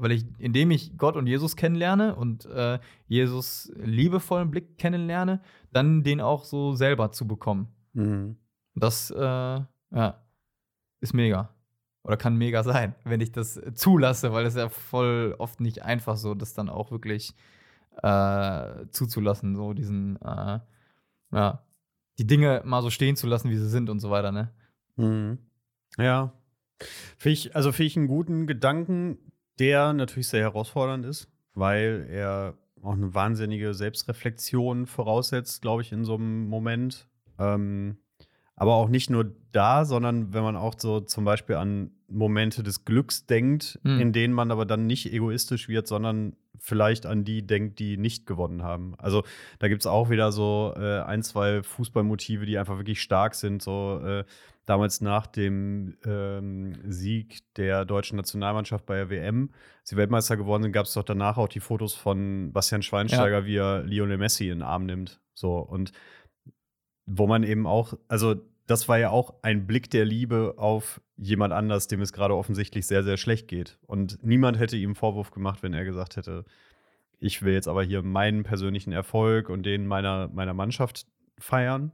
[0.00, 5.40] weil ich, indem ich Gott und Jesus kennenlerne und äh, Jesus liebevollen Blick kennenlerne,
[5.72, 7.68] dann den auch so selber zu bekommen.
[7.92, 8.36] Mhm.
[8.74, 10.24] Das, äh, ja,
[11.00, 11.50] ist mega
[12.02, 16.16] oder kann mega sein, wenn ich das zulasse, weil es ja voll oft nicht einfach
[16.16, 17.34] so, das dann auch wirklich
[18.02, 20.60] äh, zuzulassen, so diesen, äh,
[21.32, 21.64] ja,
[22.18, 24.50] die Dinge mal so stehen zu lassen, wie sie sind und so weiter, ne?
[24.96, 25.38] Mhm.
[25.98, 26.32] Ja.
[27.16, 29.18] Finde ich, also finde ich einen guten Gedanken,
[29.58, 36.04] der natürlich sehr herausfordernd ist, weil er auch eine wahnsinnige Selbstreflexion voraussetzt, glaube ich, in
[36.04, 37.08] so einem Moment.
[37.38, 37.98] Ähm,
[38.56, 42.84] aber auch nicht nur da, sondern wenn man auch so zum Beispiel an Momente des
[42.84, 44.00] Glücks denkt, mhm.
[44.00, 48.26] in denen man aber dann nicht egoistisch wird, sondern vielleicht an die denkt, die nicht
[48.26, 48.94] gewonnen haben.
[48.98, 49.24] Also
[49.58, 53.62] da gibt es auch wieder so äh, ein, zwei Fußballmotive, die einfach wirklich stark sind.
[53.62, 54.24] So äh,
[54.66, 60.62] damals nach dem ähm, Sieg der deutschen Nationalmannschaft bei der WM, als sie Weltmeister geworden
[60.64, 63.46] sind, gab es doch danach auch die Fotos von Bastian Schweinsteiger, ja.
[63.46, 65.20] wie er Lionel Messi in den Arm nimmt.
[65.34, 65.92] So und
[67.12, 71.52] wo man eben auch, also das war ja auch ein Blick der Liebe auf jemand
[71.52, 73.78] anders, dem es gerade offensichtlich sehr, sehr schlecht geht.
[73.86, 76.44] Und niemand hätte ihm Vorwurf gemacht, wenn er gesagt hätte,
[77.18, 81.06] ich will jetzt aber hier meinen persönlichen Erfolg und den meiner, meiner Mannschaft
[81.38, 81.92] feiern,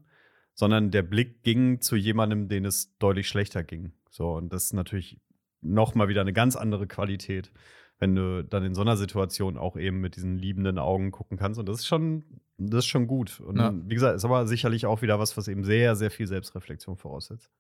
[0.54, 3.92] sondern der Blick ging zu jemandem, den es deutlich schlechter ging.
[4.10, 5.18] So, und das ist natürlich
[5.62, 7.50] noch mal wieder eine ganz andere Qualität,
[7.98, 11.58] wenn du dann in so einer Situation auch eben mit diesen liebenden Augen gucken kannst.
[11.58, 12.22] Und das ist schon
[12.58, 13.40] das ist schon gut.
[13.40, 13.72] Und ja.
[13.74, 17.50] wie gesagt, ist aber sicherlich auch wieder was, was eben sehr, sehr viel Selbstreflexion voraussetzt.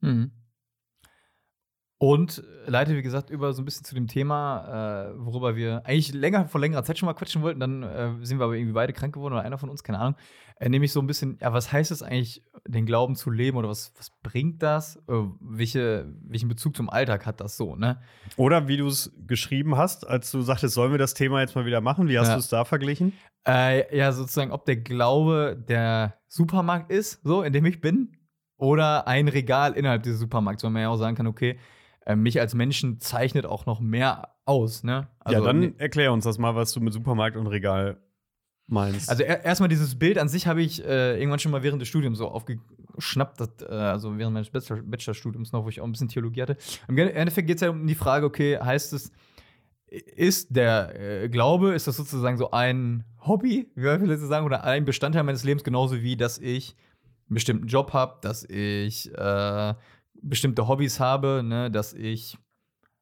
[0.00, 0.32] Mhm.
[2.00, 6.14] Und leite, wie gesagt, über so ein bisschen zu dem Thema, äh, worüber wir eigentlich
[6.14, 7.58] länger vor längerer Zeit schon mal quatschen wollten.
[7.58, 10.14] Dann äh, sind wir aber irgendwie beide krank geworden oder einer von uns, keine Ahnung.
[10.60, 13.68] Äh, nämlich so ein bisschen, ja, was heißt es eigentlich, den Glauben zu leben oder
[13.68, 14.96] was, was bringt das?
[15.08, 18.00] Äh, welche, welchen Bezug zum Alltag hat das so, ne?
[18.36, 21.66] Oder wie du es geschrieben hast, als du sagtest, sollen wir das Thema jetzt mal
[21.66, 22.08] wieder machen?
[22.08, 22.34] Wie hast ja.
[22.34, 23.12] du es da verglichen?
[23.44, 28.16] Äh, ja, sozusagen, ob der Glaube der Supermarkt ist, so, in dem ich bin,
[28.56, 31.58] oder ein Regal innerhalb dieses Supermarkts, wo man ja auch sagen kann, okay,
[32.08, 35.08] äh, mich als Menschen zeichnet auch noch mehr aus, ne?
[35.20, 37.98] Also, ja, dann erklär uns das mal, was du mit Supermarkt und Regal
[38.66, 39.10] meinst.
[39.10, 41.88] Also er, erstmal dieses Bild an sich habe ich äh, irgendwann schon mal während des
[41.88, 42.60] Studiums so aufge
[42.94, 46.42] geschnappt, das, äh, also während meines Bachelor- Bachelorstudiums noch, wo ich auch ein bisschen Theologie
[46.42, 46.56] hatte.
[46.88, 49.12] Im Endeffekt geht es ja um die Frage, okay, heißt es,
[49.86, 54.64] ist der äh, Glaube, ist das sozusagen so ein Hobby, wie wir vielleicht sagen, oder
[54.64, 56.74] ein Bestandteil meines Lebens, genauso wie, dass ich
[57.28, 59.74] einen bestimmten Job habe, dass ich äh,
[60.22, 62.36] bestimmte Hobbys habe, ne, dass ich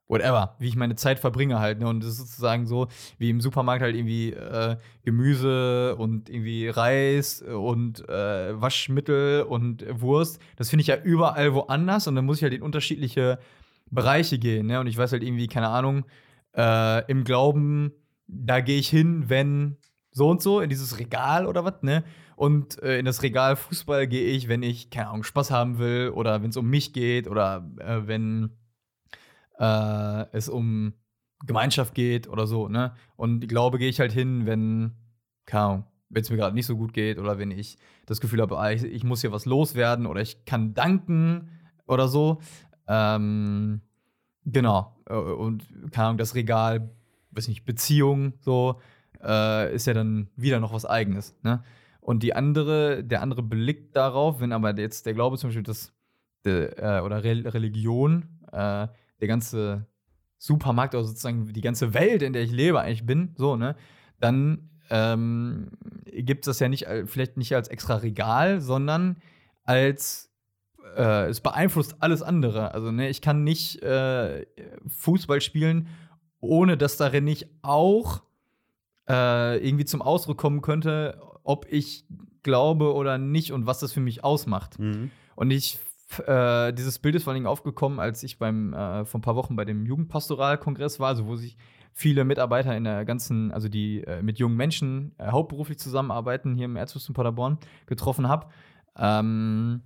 [0.08, 1.88] whatever, wie ich meine Zeit verbringe halt, ne?
[1.88, 2.86] Und das ist sozusagen so,
[3.18, 10.40] wie im Supermarkt halt irgendwie äh, Gemüse und irgendwie Reis und äh, Waschmittel und Wurst.
[10.56, 13.38] Das finde ich ja überall woanders und dann muss ich halt in unterschiedliche
[13.90, 14.80] Bereiche gehen, ne?
[14.80, 16.04] Und ich weiß halt irgendwie, keine Ahnung,
[16.56, 17.92] äh, im Glauben,
[18.28, 19.76] da gehe ich hin, wenn
[20.10, 22.04] so und so in dieses Regal oder was, ne?
[22.36, 26.10] Und äh, in das Regal Fußball gehe ich, wenn ich, keine Ahnung, Spaß haben will
[26.14, 28.50] oder wenn es um mich geht oder äh, wenn
[29.58, 30.92] äh, es um
[31.46, 32.94] Gemeinschaft geht oder so, ne?
[33.16, 34.92] Und ich glaube, gehe ich halt hin, wenn,
[35.46, 38.42] keine Ahnung, wenn es mir gerade nicht so gut geht oder wenn ich das Gefühl
[38.42, 41.48] habe, ah, ich, ich muss hier was loswerden oder ich kann danken
[41.86, 42.40] oder so.
[42.86, 43.80] Ähm,
[44.44, 44.94] genau.
[45.08, 46.90] Äh, Und keine Ahnung, das Regal,
[47.30, 48.78] weiß nicht, Beziehung, so,
[49.22, 51.64] äh, ist ja dann wieder noch was Eigenes, ne?
[52.06, 55.92] Und die andere, der andere Blick darauf, wenn aber jetzt der Glaube zum Beispiel das,
[56.44, 58.86] der, äh, oder Re Religion, äh,
[59.20, 59.88] der ganze
[60.38, 63.74] Supermarkt oder sozusagen die ganze Welt, in der ich lebe, eigentlich bin, so, ne,
[64.20, 65.72] dann ähm,
[66.04, 69.16] gibt es das ja nicht, vielleicht nicht als extra Regal, sondern
[69.64, 70.30] als
[70.96, 72.72] äh, es beeinflusst alles andere.
[72.72, 74.46] Also, ne, ich kann nicht äh,
[74.86, 75.88] Fußball spielen,
[76.38, 78.22] ohne dass darin nicht auch
[79.08, 82.04] äh, irgendwie zum Ausdruck kommen könnte, ob ich
[82.42, 84.78] glaube oder nicht und was das für mich ausmacht.
[84.78, 85.10] Mhm.
[85.34, 85.78] Und ich,
[86.26, 89.36] äh, dieses Bild ist vor allen Dingen aufgekommen, als ich beim, äh, vor ein paar
[89.36, 91.56] Wochen bei dem Jugendpastoralkongress war, also wo sich
[91.92, 96.66] viele Mitarbeiter in der ganzen, also die äh, mit jungen Menschen äh, hauptberuflich zusammenarbeiten, hier
[96.66, 98.48] im Erzbistum Paderborn getroffen habe.
[98.96, 99.82] Ähm,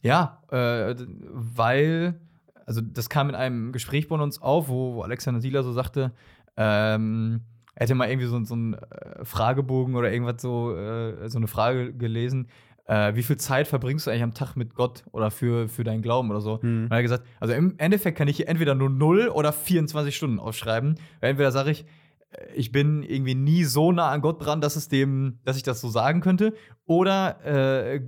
[0.00, 0.94] ja, äh,
[1.30, 2.20] weil,
[2.66, 6.12] also das kam in einem Gespräch bei uns auf, wo, wo Alexander Sieler so sagte,
[6.56, 7.40] ähm,
[7.74, 11.46] er hätte mal irgendwie so, so einen äh, Fragebogen oder irgendwas so, äh, so eine
[11.48, 12.48] Frage gelesen.
[12.86, 16.02] Äh, wie viel Zeit verbringst du eigentlich am Tag mit Gott oder für, für deinen
[16.02, 16.58] Glauben oder so?
[16.62, 16.84] Mhm.
[16.84, 20.14] Und er hat gesagt, also im Endeffekt kann ich hier entweder nur 0 oder 24
[20.14, 20.96] Stunden aufschreiben.
[21.20, 21.84] Entweder sage ich,
[22.30, 25.62] äh, ich bin irgendwie nie so nah an Gott dran, dass es dem, dass ich
[25.62, 26.52] das so sagen könnte.
[26.84, 28.00] Oder äh,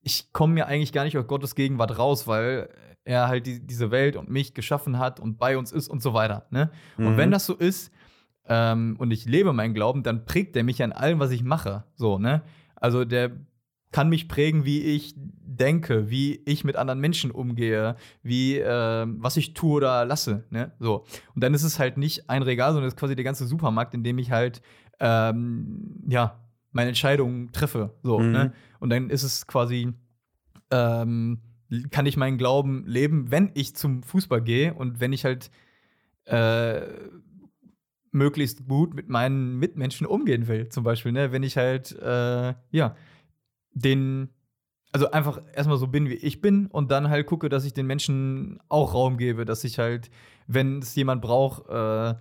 [0.00, 2.68] ich komme mir eigentlich gar nicht aus Gottes Gegenwart raus, weil
[3.04, 6.14] er halt die, diese Welt und mich geschaffen hat und bei uns ist und so
[6.14, 6.46] weiter.
[6.50, 6.70] Ne?
[6.96, 7.16] Und Mhm.
[7.18, 7.92] wenn das so ist
[8.48, 11.84] ähm, und ich lebe meinen Glauben, dann prägt der mich an allem, was ich mache.
[11.94, 12.42] So, ne?
[12.76, 13.30] Also der
[13.92, 19.36] kann mich prägen, wie ich denke, wie ich mit anderen Menschen umgehe, wie ähm, was
[19.36, 20.44] ich tue oder lasse.
[20.50, 20.72] Ne?
[20.80, 21.04] So.
[21.34, 23.94] Und dann ist es halt nicht ein Regal, sondern es ist quasi der ganze Supermarkt,
[23.94, 24.62] in dem ich halt
[24.98, 26.40] ähm, ja
[26.72, 27.94] meine Entscheidungen treffe.
[28.02, 28.32] So, Mhm.
[28.32, 28.52] ne?
[28.80, 29.92] Und dann ist es quasi
[30.72, 31.38] ähm,
[31.90, 35.50] kann ich meinen Glauben leben, wenn ich zum Fußball gehe und wenn ich halt
[36.26, 36.80] äh,
[38.14, 41.32] möglichst gut mit meinen Mitmenschen umgehen will, zum Beispiel, ne?
[41.32, 42.96] Wenn ich halt, äh, ja,
[43.72, 44.28] den,
[44.92, 47.86] also einfach erstmal so bin, wie ich bin und dann halt gucke, dass ich den
[47.86, 50.10] Menschen auch Raum gebe, dass ich halt,
[50.46, 52.14] wenn es jemand braucht, äh,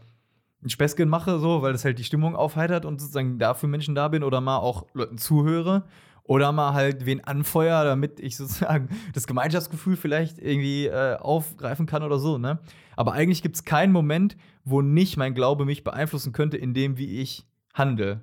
[0.64, 4.08] ein Späßchen mache, so, weil das halt die Stimmung aufheitert und sozusagen dafür Menschen da
[4.08, 5.84] bin oder mal auch Leuten zuhöre
[6.26, 12.04] oder mal halt wen anfeuer, damit ich sozusagen das Gemeinschaftsgefühl vielleicht irgendwie äh, aufgreifen kann
[12.04, 12.60] oder so, ne?
[12.96, 16.98] Aber eigentlich gibt es keinen Moment, wo nicht mein Glaube mich beeinflussen könnte, in dem,
[16.98, 18.22] wie ich handle.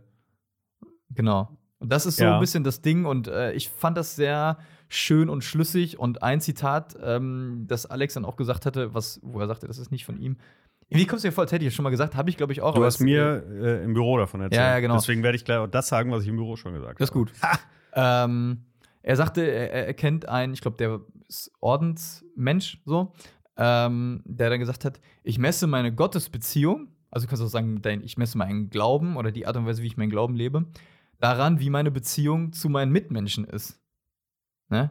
[1.14, 1.56] Genau.
[1.78, 2.34] Und das ist so Ja.
[2.34, 4.58] ein bisschen das Ding und äh, ich fand das sehr
[4.88, 9.40] schön und schlüssig und ein Zitat, ähm, das Alex dann auch gesagt hatte, was, wo
[9.40, 10.36] er sagte, das ist nicht von ihm.
[10.88, 12.16] Wie kommst du dir vor, als hätte ich es schon mal gesagt?
[12.16, 12.74] Habe ich, glaube ich, auch.
[12.74, 14.60] Du hast mir äh, im Büro davon erzählt.
[14.60, 14.94] Ja, ja, genau.
[14.96, 17.14] Deswegen werde ich gleich auch das sagen, was ich im Büro schon gesagt Das ist
[17.14, 17.24] habe.
[17.26, 17.32] gut.
[17.94, 18.64] ähm,
[19.02, 23.12] er sagte, er, er kennt einen, ich glaube, der ist Ordensmensch, so,
[23.56, 28.02] ähm, der dann gesagt hat, ich messe meine Gottesbeziehung, also du kannst auch sagen, dein,
[28.02, 30.66] ich messe meinen Glauben oder die Art und Weise, wie ich meinen Glauben lebe,
[31.18, 33.80] daran, wie meine Beziehung zu meinen Mitmenschen ist.
[34.68, 34.90] Ne?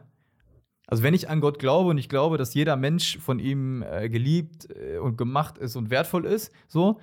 [0.86, 4.08] Also wenn ich an Gott glaube und ich glaube, dass jeder Mensch von ihm äh,
[4.08, 7.00] geliebt äh, und gemacht ist und wertvoll ist, so,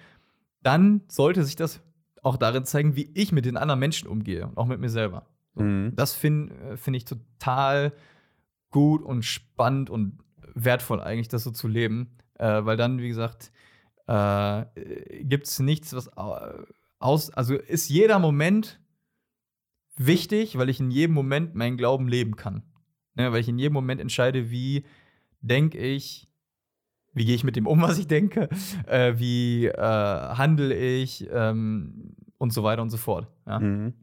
[0.62, 1.82] dann sollte sich das
[2.22, 5.26] auch darin zeigen, wie ich mit den anderen Menschen umgehe und auch mit mir selber.
[5.58, 5.64] So.
[5.64, 5.94] Mhm.
[5.96, 7.94] Das finde find ich total
[8.72, 10.20] gut und spannend und
[10.54, 13.52] wertvoll eigentlich, das so zu leben, äh, weil dann, wie gesagt,
[14.08, 14.66] äh,
[15.24, 16.64] gibt es nichts, was au-
[17.00, 18.80] aus, also ist jeder Moment
[19.96, 22.64] wichtig, weil ich in jedem Moment meinen Glauben leben kann.
[23.16, 24.86] Ne, weil ich in jedem Moment entscheide, wie
[25.42, 26.28] denke ich,
[27.14, 28.50] wie gehe ich mit dem um, was ich denke,
[28.86, 33.28] äh, wie äh, handle ich ähm, und so weiter und so fort.
[33.48, 33.60] Ja.
[33.60, 33.94] Mhm.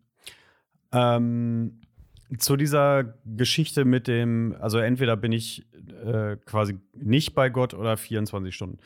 [0.95, 1.81] Ähm,
[2.39, 5.67] zu dieser Geschichte mit dem, also entweder bin ich
[6.05, 8.79] äh, quasi nicht bei Gott oder 24 Stunden.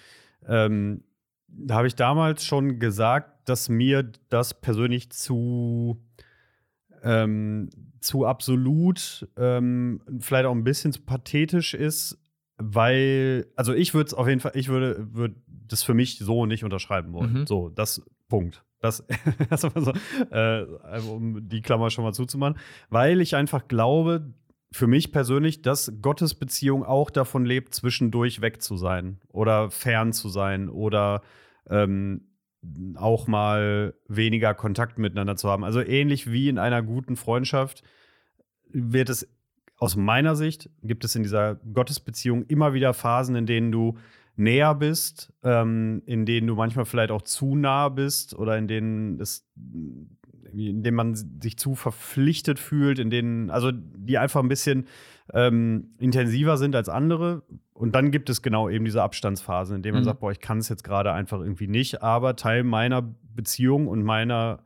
[0.46, 1.04] Ähm,
[1.46, 6.02] da habe ich damals schon gesagt, dass mir das persönlich zu,
[7.02, 12.18] ähm, zu absolut, ähm, vielleicht auch ein bisschen zu pathetisch ist,
[12.58, 16.44] weil, also ich würde es auf jeden Fall, ich würde, würde das für mich so
[16.44, 17.32] nicht unterschreiben wollen.
[17.32, 17.46] Mhm.
[17.46, 18.64] So, das Punkt.
[18.80, 19.04] Das,
[19.50, 19.92] das so,
[20.30, 20.64] äh,
[21.10, 22.58] um die Klammer schon mal zuzumachen,
[22.90, 24.32] weil ich einfach glaube,
[24.70, 30.12] für mich persönlich, dass Gottes Beziehung auch davon lebt, zwischendurch weg zu sein oder fern
[30.12, 31.22] zu sein oder
[31.68, 32.28] ähm,
[32.96, 35.64] auch mal weniger Kontakt miteinander zu haben.
[35.64, 37.82] Also ähnlich wie in einer guten Freundschaft
[38.70, 39.28] wird es
[39.78, 43.96] aus meiner Sicht, gibt es in dieser Gottesbeziehung immer wieder Phasen, in denen du
[44.38, 49.20] näher bist, ähm, in denen du manchmal vielleicht auch zu nah bist oder in denen
[49.20, 49.46] es
[50.50, 54.86] in denen man sich zu verpflichtet fühlt, in denen, also die einfach ein bisschen
[55.34, 57.42] ähm, intensiver sind als andere.
[57.74, 60.06] Und dann gibt es genau eben diese Abstandsphasen, in denen man Mhm.
[60.06, 63.02] sagt, boah, ich kann es jetzt gerade einfach irgendwie nicht, aber Teil meiner
[63.34, 64.64] Beziehung und meiner,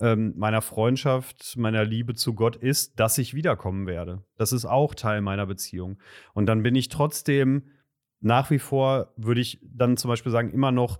[0.00, 4.22] ähm, meiner Freundschaft, meiner Liebe zu Gott ist, dass ich wiederkommen werde.
[4.36, 5.98] Das ist auch Teil meiner Beziehung.
[6.34, 7.62] Und dann bin ich trotzdem
[8.22, 10.98] nach wie vor, würde ich dann zum Beispiel sagen, immer noch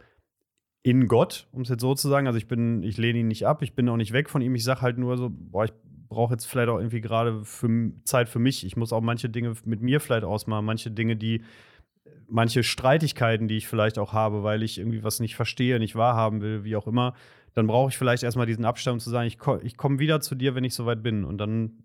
[0.83, 2.27] in Gott, um es jetzt so zu sagen.
[2.27, 4.55] Also ich bin, ich lehne ihn nicht ab, ich bin auch nicht weg von ihm.
[4.55, 5.73] Ich sage halt nur so, boah, ich
[6.09, 7.43] brauche jetzt vielleicht auch irgendwie gerade
[8.05, 8.67] Zeit für mich.
[8.67, 11.43] Ich muss auch manche Dinge mit mir vielleicht ausmachen, manche Dinge, die,
[12.27, 16.41] manche Streitigkeiten, die ich vielleicht auch habe, weil ich irgendwie was nicht verstehe, nicht wahrhaben
[16.41, 17.15] will, wie auch immer.
[17.55, 20.21] Dann brauche ich vielleicht erstmal diesen Abstand um zu sagen, ich, ko ich komme wieder
[20.21, 21.25] zu dir, wenn ich soweit bin.
[21.25, 21.85] Und dann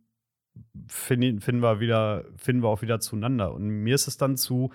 [0.87, 3.53] finden, finden wir wieder, finden wir auch wieder zueinander.
[3.53, 4.71] Und mir ist es dann zu,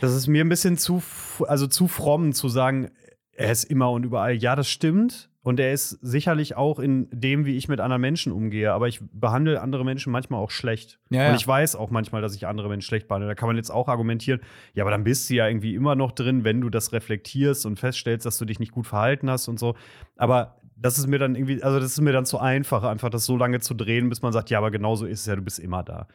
[0.00, 1.02] das ist mir ein bisschen zu,
[1.46, 2.90] also zu fromm zu sagen,
[3.32, 4.34] er ist immer und überall.
[4.34, 5.30] Ja, das stimmt.
[5.44, 8.72] Und er ist sicherlich auch in dem, wie ich mit anderen Menschen umgehe.
[8.72, 11.00] Aber ich behandle andere Menschen manchmal auch schlecht.
[11.10, 11.34] Ja, und ja.
[11.34, 13.28] ich weiß auch manchmal, dass ich andere Menschen schlecht behandle.
[13.28, 14.40] Da kann man jetzt auch argumentieren,
[14.74, 17.80] ja, aber dann bist du ja irgendwie immer noch drin, wenn du das reflektierst und
[17.80, 19.74] feststellst, dass du dich nicht gut verhalten hast und so.
[20.16, 23.26] Aber das ist mir dann irgendwie, also das ist mir dann zu einfach, einfach das
[23.26, 25.42] so lange zu drehen, bis man sagt, ja, aber genau so ist es ja, du
[25.42, 26.06] bist immer da.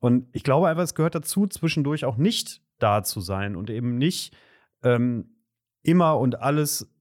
[0.00, 3.96] Und ich glaube einfach, es gehört dazu, zwischendurch auch nicht da zu sein und eben
[3.98, 4.36] nicht
[4.82, 5.36] ähm,
[5.82, 6.92] immer und alles,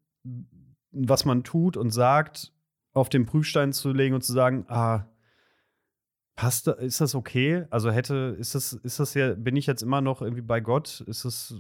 [0.91, 2.53] was man tut und sagt,
[2.93, 5.05] auf den Prüfstein zu legen und zu sagen, ah,
[6.35, 7.65] passt, da- ist das okay?
[7.69, 11.01] Also hätte, ist das, ist das ja, bin ich jetzt immer noch irgendwie bei Gott?
[11.07, 11.55] Ist das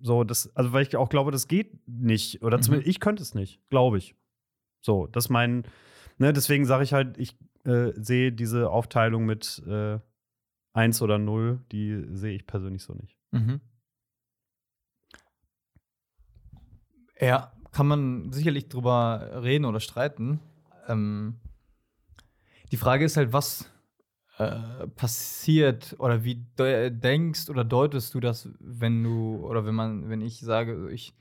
[0.00, 2.42] so, das, also weil ich auch glaube, das geht nicht.
[2.42, 2.62] Oder Mhm.
[2.62, 4.14] zumindest ich könnte es nicht, glaube ich.
[4.80, 5.64] So, das mein,
[6.18, 9.98] ne, deswegen sage ich halt, ich äh, sehe diese Aufteilung mit äh,
[10.72, 13.17] 1 oder 0, die sehe ich persönlich so nicht.
[13.32, 13.60] Mhm.
[17.20, 20.40] Ja, kann man sicherlich drüber reden oder streiten.
[20.86, 21.40] Ähm,
[22.70, 23.70] die Frage ist halt, was
[24.38, 30.08] äh, passiert oder wie de denkst oder deutest du das, wenn du oder wenn man,
[30.08, 31.14] wenn ich sage, ich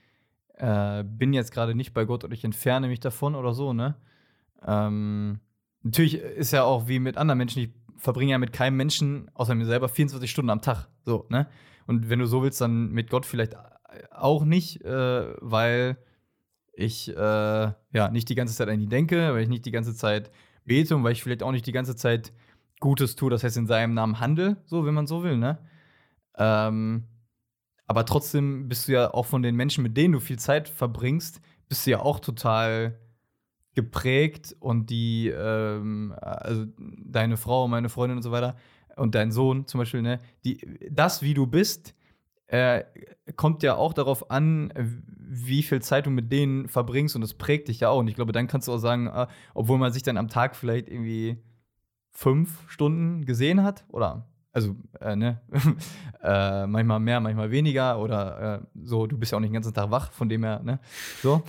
[0.55, 3.95] äh, bin jetzt gerade nicht bei Gott oder ich entferne mich davon oder so, ne?
[4.65, 5.39] Ähm,
[5.83, 9.55] natürlich ist ja auch wie mit anderen Menschen, ich verbringe ja mit keinem Menschen außer
[9.55, 11.47] mir selber 24 Stunden am Tag, so, ne?
[11.87, 13.55] Und wenn du so willst, dann mit Gott vielleicht
[14.11, 15.97] auch nicht, äh, weil
[16.73, 19.95] ich äh, ja nicht die ganze Zeit an ihn denke, weil ich nicht die ganze
[19.95, 20.29] Zeit
[20.65, 22.33] bete und weil ich vielleicht auch nicht die ganze Zeit
[22.79, 25.57] Gutes tue, das heißt in seinem Namen handle, so wenn man so will, ne?
[26.37, 27.05] Ähm,
[27.87, 31.41] aber trotzdem bist du ja auch von den Menschen, mit denen du viel Zeit verbringst,
[31.69, 32.99] bist du ja auch total
[33.73, 38.57] geprägt und die, ähm, also deine Frau, meine Freundin und so weiter
[38.97, 41.95] und dein Sohn zum Beispiel, ne, die, das, wie du bist,
[42.47, 42.83] äh,
[43.35, 47.67] kommt ja auch darauf an, wie viel Zeit du mit denen verbringst und das prägt
[47.67, 47.99] dich ja auch.
[47.99, 50.55] Und ich glaube, dann kannst du auch sagen, äh, obwohl man sich dann am Tag
[50.55, 51.37] vielleicht irgendwie
[52.11, 54.27] fünf Stunden gesehen hat oder
[54.57, 55.39] also äh, ne
[56.23, 59.05] äh, manchmal mehr, manchmal weniger oder äh, so.
[59.05, 60.79] Du bist ja auch nicht den ganzen Tag wach, von dem her ne
[61.21, 61.43] so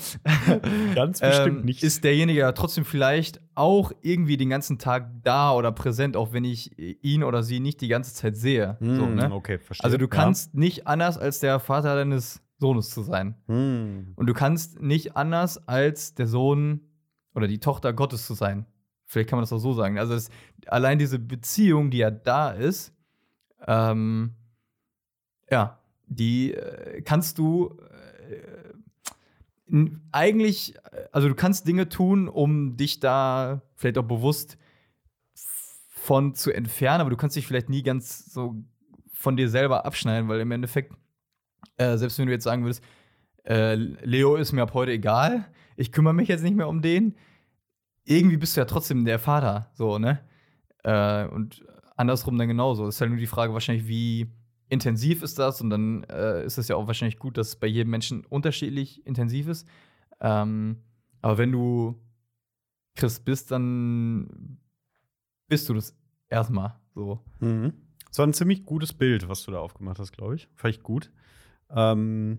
[0.95, 6.17] Ganz ähm, Ist derjenige ja trotzdem vielleicht auch irgendwie den ganzen Tag da oder präsent,
[6.19, 8.77] auch wenn ich ihn oder sie nicht die ganze Zeit sehe.
[8.81, 9.25] so, ne?
[9.25, 9.85] Hm, Okay, verstehe.
[9.85, 13.37] Also du kannst nicht anders als der Vater deines Sohnes zu sein.
[13.49, 13.55] Ja.
[13.55, 14.13] Hm.
[14.17, 16.81] Und du kannst nicht anders als der Sohn
[17.35, 18.67] oder die Tochter Gottes zu sein.
[19.07, 19.99] Vielleicht kann man das auch so sagen.
[19.99, 20.29] Also es,
[20.67, 22.93] allein diese Beziehung, die ja da ist,
[23.67, 24.35] ähm,
[25.51, 27.79] ja, die äh, kannst du
[29.71, 30.75] äh, eigentlich,
[31.13, 34.57] also du kannst Dinge tun, um dich da vielleicht auch bewusst
[35.91, 38.57] von zu entfernen, aber du kannst dich vielleicht nie ganz so
[39.13, 40.95] von dir selber abschneiden, weil im Endeffekt,
[41.77, 42.83] äh, selbst wenn du jetzt sagen würdest,
[43.45, 45.47] äh, Leo ist mir ab heute egal,
[45.77, 47.15] ich kümmere mich jetzt nicht mehr um den,
[48.05, 50.21] irgendwie bist du ja trotzdem der Vater, so, ne?
[50.83, 51.65] Äh, und
[51.99, 52.87] andersrum dann genauso.
[52.87, 54.29] Es ist halt nur die Frage wahrscheinlich, wie
[54.69, 55.61] intensiv ist das?
[55.61, 59.05] Und dann äh, ist es ja auch wahrscheinlich gut, dass es bei jedem Menschen unterschiedlich
[59.07, 59.69] intensiv ist.
[60.21, 60.79] Ähm,
[61.21, 62.01] aber wenn du
[62.95, 64.59] Christ bist, dann
[65.49, 65.97] bist du das
[66.29, 67.21] erstmal so.
[67.41, 67.73] Mhm.
[68.09, 70.49] Das war ein ziemlich gutes Bild, was du da aufgemacht hast, glaube ich.
[70.65, 71.11] Ich gut.
[71.71, 72.39] Ähm,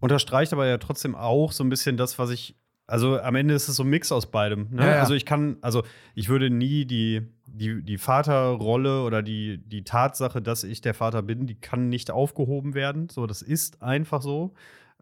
[0.00, 2.56] unterstreicht aber ja trotzdem auch so ein bisschen das, was ich.
[2.86, 4.68] Also am Ende ist es so ein Mix aus beidem.
[4.70, 4.82] Ne?
[4.82, 5.00] Ja, ja.
[5.00, 5.84] Also ich kann, also
[6.14, 11.22] ich würde nie die, die, die Vaterrolle oder die, die Tatsache, dass ich der Vater
[11.22, 13.08] bin, die kann nicht aufgehoben werden.
[13.10, 14.54] So, das ist einfach so.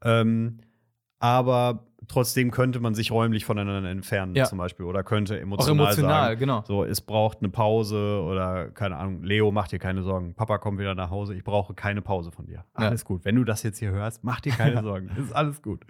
[0.02, 0.58] Ähm,
[1.18, 4.44] aber trotzdem könnte man sich räumlich voneinander entfernen, Ja.
[4.46, 4.84] zum Beispiel.
[4.86, 6.64] Oder könnte Auch emotional, emotional, sagen, genau.
[6.66, 10.34] so, es braucht eine Pause oder keine Ahnung, Leo, mach dir keine Sorgen.
[10.34, 12.64] Papa kommt wieder nach Hause, ich brauche keine Pause von dir.
[12.76, 12.86] Ja.
[12.88, 13.24] Alles gut.
[13.24, 15.10] Wenn du das jetzt hier hörst, mach dir keine Sorgen.
[15.16, 15.84] Ist alles gut.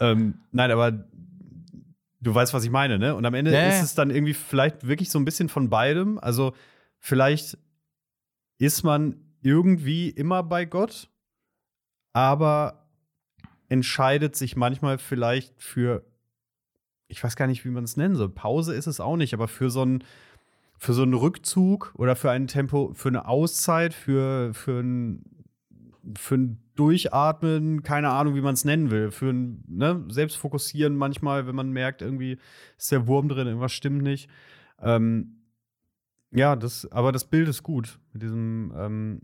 [0.00, 1.04] Ähm, nein, aber
[2.22, 3.14] du weißt, was ich meine, ne?
[3.14, 3.68] Und am Ende ja.
[3.68, 6.18] ist es dann irgendwie vielleicht wirklich so ein bisschen von beidem.
[6.18, 6.54] Also
[6.98, 7.58] vielleicht
[8.58, 11.10] ist man irgendwie immer bei Gott,
[12.12, 12.86] aber
[13.68, 16.04] entscheidet sich manchmal vielleicht für,
[17.08, 18.28] ich weiß gar nicht, wie man es nennen soll.
[18.28, 20.04] Pause ist es auch nicht, aber für so einen
[20.78, 25.41] für so einen Rückzug oder für ein Tempo, für eine Auszeit, für, für ein
[26.16, 31.46] für ein Durchatmen, keine Ahnung, wie man es nennen will, für ein ne, Selbstfokussieren manchmal,
[31.46, 32.38] wenn man merkt, irgendwie
[32.76, 34.28] ist der Wurm drin, irgendwas stimmt nicht.
[34.80, 35.36] Ähm,
[36.32, 37.98] ja, das, aber das Bild ist gut.
[38.12, 39.20] Mit diesem, ähm,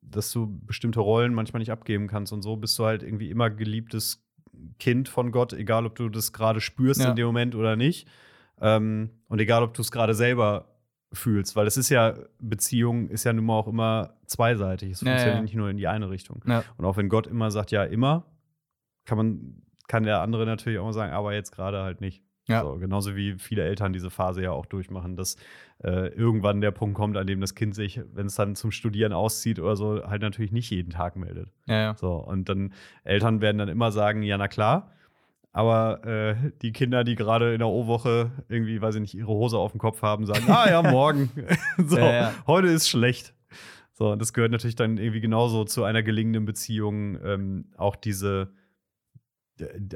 [0.00, 3.50] dass du bestimmte Rollen manchmal nicht abgeben kannst und so bist du halt irgendwie immer
[3.50, 4.24] geliebtes
[4.78, 7.10] Kind von Gott, egal ob du das gerade spürst Ja.
[7.10, 8.06] in dem Moment oder nicht.
[8.60, 10.71] Ähm, und egal, ob du es gerade selber
[11.12, 14.92] fühlst, weil es ist ja, Beziehung ist ja nun mal auch immer zweiseitig.
[14.92, 15.42] Es Ja, funktioniert ja.
[15.42, 16.42] nicht nur in die eine Richtung.
[16.46, 16.64] Ja.
[16.76, 18.26] Und auch wenn Gott immer sagt, ja, immer,
[19.04, 22.22] kann man, kann der andere natürlich auch mal sagen, aber jetzt gerade halt nicht.
[22.48, 22.62] Ja.
[22.62, 25.36] So, genauso wie viele Eltern diese Phase ja auch durchmachen, dass
[25.78, 29.12] äh, irgendwann der Punkt kommt, an dem das Kind sich, wenn es dann zum Studieren
[29.12, 31.50] auszieht oder so, halt natürlich nicht jeden Tag meldet.
[31.66, 31.94] Ja, ja.
[31.96, 32.72] So, und dann
[33.04, 34.90] Eltern werden dann immer sagen, ja, na klar.
[35.52, 39.58] Aber äh, die Kinder, die gerade in der O-Woche irgendwie, weiß ich nicht, ihre Hose
[39.58, 41.30] auf dem Kopf haben, sagen, ah ja, morgen.
[41.78, 42.34] so, Ja, ja.
[42.46, 43.34] heute ist schlecht.
[43.92, 48.54] So, und das gehört natürlich dann irgendwie genauso zu einer gelingenden Beziehung, ähm, auch diese,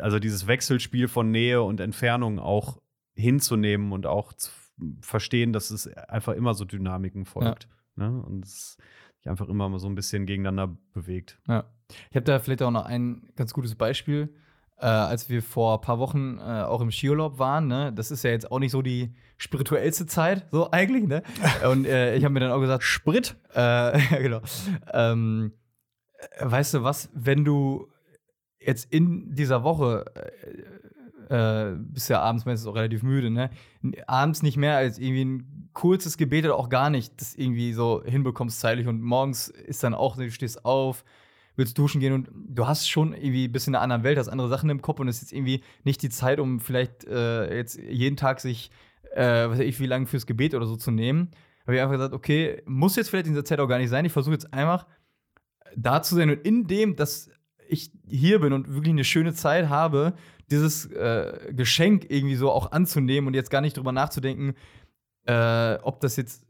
[0.00, 2.82] also dieses Wechselspiel von Nähe und Entfernung auch
[3.14, 4.50] hinzunehmen und auch zu
[5.00, 7.66] verstehen, dass es einfach immer so Dynamiken folgt.
[7.96, 8.22] Ne?
[8.22, 8.76] Und es
[9.26, 11.38] sich einfach immer mal so ein bisschen gegeneinander bewegt.
[11.48, 11.64] Ja.
[12.10, 14.34] Ich habe da vielleicht auch noch ein ganz gutes Beispiel.
[14.78, 18.24] Äh, als wir vor ein paar Wochen äh, auch im Skiurlaub waren, ne, das ist
[18.24, 21.22] ja jetzt auch nicht so die spirituellste Zeit, so eigentlich, ne?
[21.70, 23.58] Und äh, ich habe mir dann auch gesagt, Sprit, äh,
[23.98, 24.40] ja, genau.
[24.92, 25.52] Ähm,
[26.18, 27.88] äh, weißt du was, wenn du
[28.58, 30.04] jetzt in dieser Woche
[31.30, 33.50] äh, bist ja abends meistens auch relativ müde, ne?
[34.06, 38.02] Abends nicht mehr als irgendwie ein kurzes Gebet oder auch gar nicht, das irgendwie so
[38.04, 41.04] hinbekommst zeitlich und morgens ist dann auch, du stehst auf,
[41.56, 44.28] willst duschen gehen und du hast schon irgendwie ein bisschen in einer anderen Welt, hast
[44.28, 47.56] andere Sachen im Kopf und es ist jetzt irgendwie nicht die Zeit, um vielleicht äh,
[47.56, 48.70] jetzt jeden Tag sich,
[49.14, 51.30] äh, weiß ich, wie lange fürs Gebet oder so zu nehmen.
[51.66, 54.04] Habe ich einfach gesagt, okay, muss jetzt vielleicht in dieser Zeit auch gar nicht sein.
[54.04, 54.86] Ich versuche jetzt einfach
[55.74, 57.30] da zu sein und in dem, dass
[57.68, 60.14] ich hier bin und wirklich eine schöne Zeit habe,
[60.50, 64.54] dieses äh, Geschenk irgendwie so auch anzunehmen und jetzt gar nicht drüber nachzudenken,
[65.26, 66.46] äh, ob das jetzt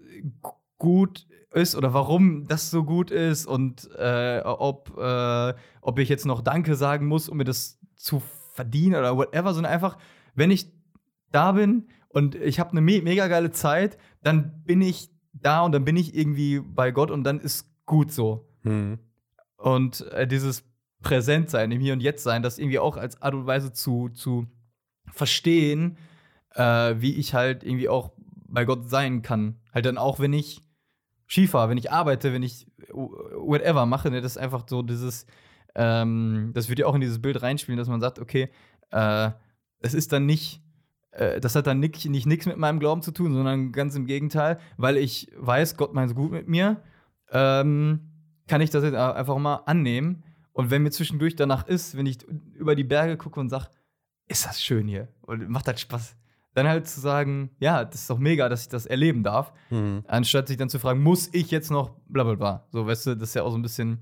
[0.78, 1.26] gut
[1.56, 6.42] ist oder warum das so gut ist und äh, ob, äh, ob ich jetzt noch
[6.42, 8.22] Danke sagen muss, um mir das zu
[8.54, 9.98] verdienen oder whatever, sondern einfach,
[10.34, 10.72] wenn ich
[11.32, 15.72] da bin und ich habe eine me mega geile Zeit, dann bin ich da und
[15.72, 18.48] dann bin ich irgendwie bei Gott und dann ist gut so.
[19.56, 20.64] Und äh, dieses
[21.02, 24.46] Präsentsein, im Hier und Jetzt sein, das irgendwie auch als Art und Weise zu, zu
[25.12, 25.98] verstehen,
[26.54, 28.12] äh, wie ich halt irgendwie auch
[28.48, 29.56] bei Gott sein kann.
[29.72, 30.65] Halt dann auch, wenn ich
[31.26, 35.26] Ski fahre, wenn ich arbeite, wenn ich whatever mache, ne, das ist einfach so dieses,
[35.74, 38.48] ähm, das wird ja auch in dieses Bild reinspielen, dass man sagt, okay,
[38.90, 39.30] äh,
[39.80, 40.62] es ist dann nicht,
[41.10, 44.06] äh, das hat dann nicht, nicht nichts mit meinem Glauben zu tun, sondern ganz im
[44.06, 46.82] Gegenteil, weil ich weiß, Gott meint es gut mit mir,
[47.30, 48.12] ähm,
[48.46, 50.22] kann ich das jetzt einfach mal annehmen.
[50.52, 52.22] Und wenn mir zwischendurch danach ist, wenn ich
[52.54, 53.68] über die Berge gucke und sage,
[54.28, 56.16] ist das schön hier und macht das Spaß,
[56.56, 59.52] dann halt zu sagen, ja, das ist doch mega, dass ich das erleben darf,
[60.06, 62.66] anstatt sich dann zu fragen, muss ich jetzt noch bla bla bla.
[62.70, 64.00] So, weißt du, das ist ja auch so ein bisschen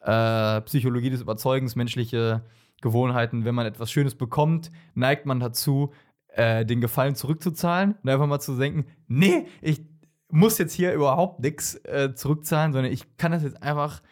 [0.00, 2.44] äh, Psychologie des Überzeugens, menschliche
[2.80, 3.44] Gewohnheiten.
[3.44, 5.92] Wenn man etwas Schönes bekommt, neigt man dazu,
[6.28, 9.84] äh, den Gefallen zurückzuzahlen und einfach mal zu denken, nee, ich
[10.30, 14.02] muss jetzt hier überhaupt nichts äh, zurückzahlen, sondern ich kann das jetzt einfach,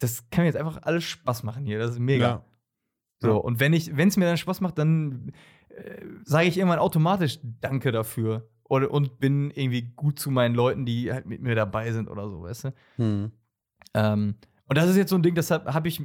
[0.00, 1.78] das kann mir jetzt einfach alles Spaß machen hier.
[1.78, 2.26] Das ist mega.
[2.26, 2.44] Ja.
[3.20, 5.32] So, und wenn ich, wenn es mir dann Spaß macht, dann
[5.76, 8.48] äh, sage ich irgendwann automatisch Danke dafür.
[8.64, 12.28] und, und bin irgendwie gut zu meinen Leuten, die halt mit mir dabei sind oder
[12.30, 12.74] so, weißt du?
[12.96, 13.32] Hm.
[13.94, 14.34] Ähm,
[14.66, 16.00] und das ist jetzt so ein Ding, deshalb habe ich,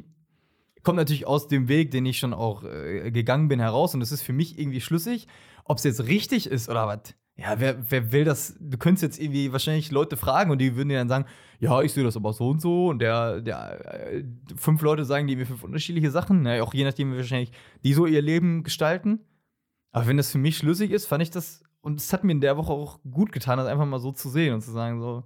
[0.84, 3.94] kommt natürlich aus dem Weg, den ich schon auch äh, gegangen bin, heraus.
[3.94, 5.28] Und das ist für mich irgendwie schlüssig.
[5.64, 8.58] Ob es jetzt richtig ist oder was, ja, wer, wer will das?
[8.60, 11.26] Du könntest jetzt irgendwie wahrscheinlich Leute fragen und die würden dir dann sagen,
[11.60, 12.88] ja, ich sehe das aber so und so.
[12.88, 14.24] Und der, der äh,
[14.56, 16.42] fünf Leute sagen dir mir fünf unterschiedliche Sachen.
[16.42, 17.52] Na, auch je nachdem, wie wahrscheinlich
[17.84, 19.20] die so ihr Leben gestalten.
[19.98, 22.42] Aber wenn das für mich schlüssig ist, fand ich das, und es hat mir in
[22.42, 25.24] der Woche auch gut getan, das einfach mal so zu sehen und zu sagen, so,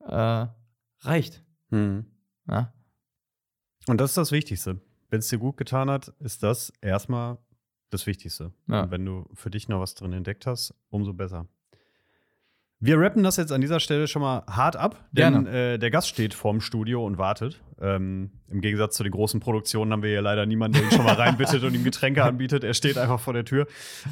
[0.00, 0.46] äh,
[1.00, 1.42] reicht.
[1.70, 2.04] Hm.
[2.48, 2.72] Ja.
[3.86, 4.80] Und das ist das Wichtigste.
[5.10, 7.38] Wenn es dir gut getan hat, ist das erstmal
[7.90, 8.52] das Wichtigste.
[8.66, 8.82] Ja.
[8.82, 11.46] Und wenn du für dich noch was drin entdeckt hast, umso besser.
[12.80, 16.08] Wir rappen das jetzt an dieser Stelle schon mal hart ab, denn äh, der Gast
[16.08, 17.62] steht vorm Studio und wartet.
[17.80, 21.04] Ähm, Im Gegensatz zu den großen Produktionen haben wir hier leider niemanden, der ihn schon
[21.04, 22.62] mal reinbittet und ihm Getränke anbietet.
[22.62, 23.66] Er steht einfach vor der Tür.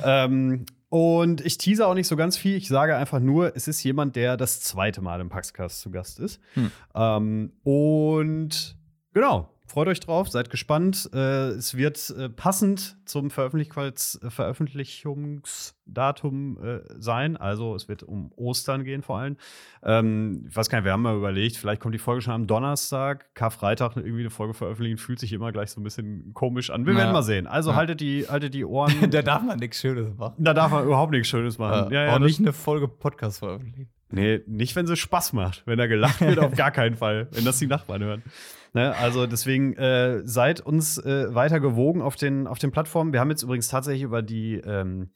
[0.05, 2.57] Ähm, und ich tease auch nicht so ganz viel.
[2.57, 6.19] Ich sage einfach nur, es ist jemand, der das zweite Mal im Paxcast zu Gast
[6.21, 6.41] ist.
[6.55, 6.71] Hm.
[6.95, 8.77] Ähm, und
[9.13, 11.09] genau, freut euch drauf, seid gespannt.
[11.15, 13.71] Äh, es wird äh, passend zum Veröffentlich
[14.29, 17.37] Veröffentlichungsdatum äh, sein.
[17.37, 19.37] Also es wird um Ostern gehen vor allem.
[19.83, 22.47] Ähm, ich weiß gar nicht, wir haben mal überlegt, vielleicht kommt die Folge schon am
[22.47, 26.87] Donnerstag, Karfreitag irgendwie eine Folge veröffentlichen, fühlt sich immer gleich so ein bisschen komisch an.
[26.87, 26.99] Wir Ja.
[27.01, 27.47] werden mal sehen.
[27.47, 27.77] Also Ja.
[27.77, 28.93] haltet, die, haltet die Ohren.
[29.11, 30.35] da darf man nichts Schönes machen.
[30.39, 31.93] da darf man überhaupt nichts Schönes machen.
[31.93, 33.91] Äh, ja, auch nicht eine Folge Podcast veröffentlichen.
[34.13, 35.63] Nee, nicht, wenn sie Spaß macht.
[35.67, 37.29] Wenn da gelacht wird, auf gar keinen Fall.
[37.33, 38.23] Wenn das die Nachbarn hören.
[38.75, 43.13] Ne, also deswegen äh, seid uns äh, weiter gewogen auf den, auf den Plattformen.
[43.13, 45.11] Wir haben jetzt übrigens tatsächlich über die ähm,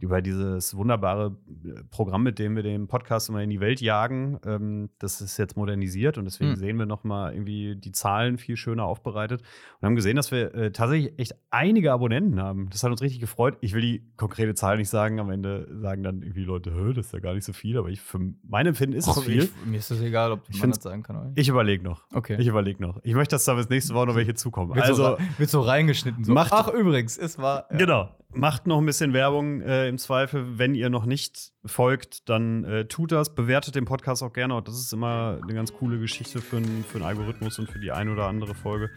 [0.00, 4.40] über dieses wunderbare äh, Programm, mit dem wir den Podcast immer in die Welt jagen,
[4.46, 6.56] ähm, das ist jetzt modernisiert und deswegen Hm.
[6.56, 9.42] sehen wir noch mal irgendwie die Zahlen viel schöner aufbereitet
[9.80, 12.68] und haben gesehen, dass wir äh, tatsächlich echt einige Abonnenten haben.
[12.70, 13.56] Das hat uns richtig gefreut.
[13.60, 15.20] Ich will die konkrete Zahl nicht sagen.
[15.20, 18.00] Am Ende sagen dann irgendwie Leute, das ist ja gar nicht so viel, aber ich,
[18.00, 19.42] für mein Empfinden ist es Och, viel.
[19.44, 21.16] Ich, mir ist das egal, ob Ich man das sagen kann.
[21.16, 21.32] Oder.
[21.34, 22.04] Ich überlege noch.
[22.14, 22.36] okay.
[22.40, 22.98] Ich überlege noch.
[23.02, 24.74] Ich möchte, dass da bis nächste Woche noch welche zukommen.
[24.74, 26.24] wird, so, Also, ra- wird so reingeschnitten.
[26.24, 26.32] So.
[26.32, 27.66] Macht- Ach, übrigens, es war.
[27.70, 27.76] ja.
[27.76, 28.08] genau.
[28.32, 30.56] Macht noch ein bisschen Werbung äh, im Zweifel.
[30.58, 33.34] Wenn ihr noch nicht folgt, dann äh, tut das.
[33.34, 34.62] Bewertet den Podcast auch gerne.
[34.62, 37.90] Das ist immer eine ganz coole Geschichte für, einen- für einen Algorithmus und für die
[37.90, 38.90] ein oder andere Folge.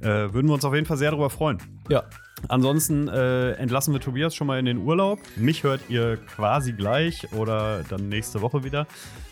[0.00, 1.58] Äh, würden wir uns auf jeden Fall sehr darüber freuen.
[1.88, 2.02] Ja.
[2.48, 5.20] Ansonsten äh, entlassen wir Tobias schon mal in den Urlaub.
[5.36, 8.88] Mich hört ihr quasi gleich oder dann nächste Woche wieder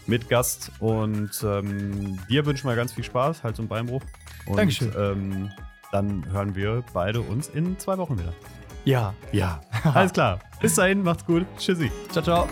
[0.07, 0.71] mit Gast.
[0.79, 4.03] Und ähm, dir wünschen wir ganz viel Spaß, Hals- und Beinbruch.
[4.47, 4.93] Und, Dankeschön.
[4.97, 5.51] Ähm,
[5.91, 8.33] dann hören wir beide uns in zwei Wochen wieder.
[8.85, 9.15] Ja.
[9.33, 9.61] Ja,
[9.95, 10.39] alles klar.
[10.61, 11.47] Bis dahin, macht's gut.
[11.59, 11.91] Tschüssi.
[12.11, 12.49] Ciao, ciao.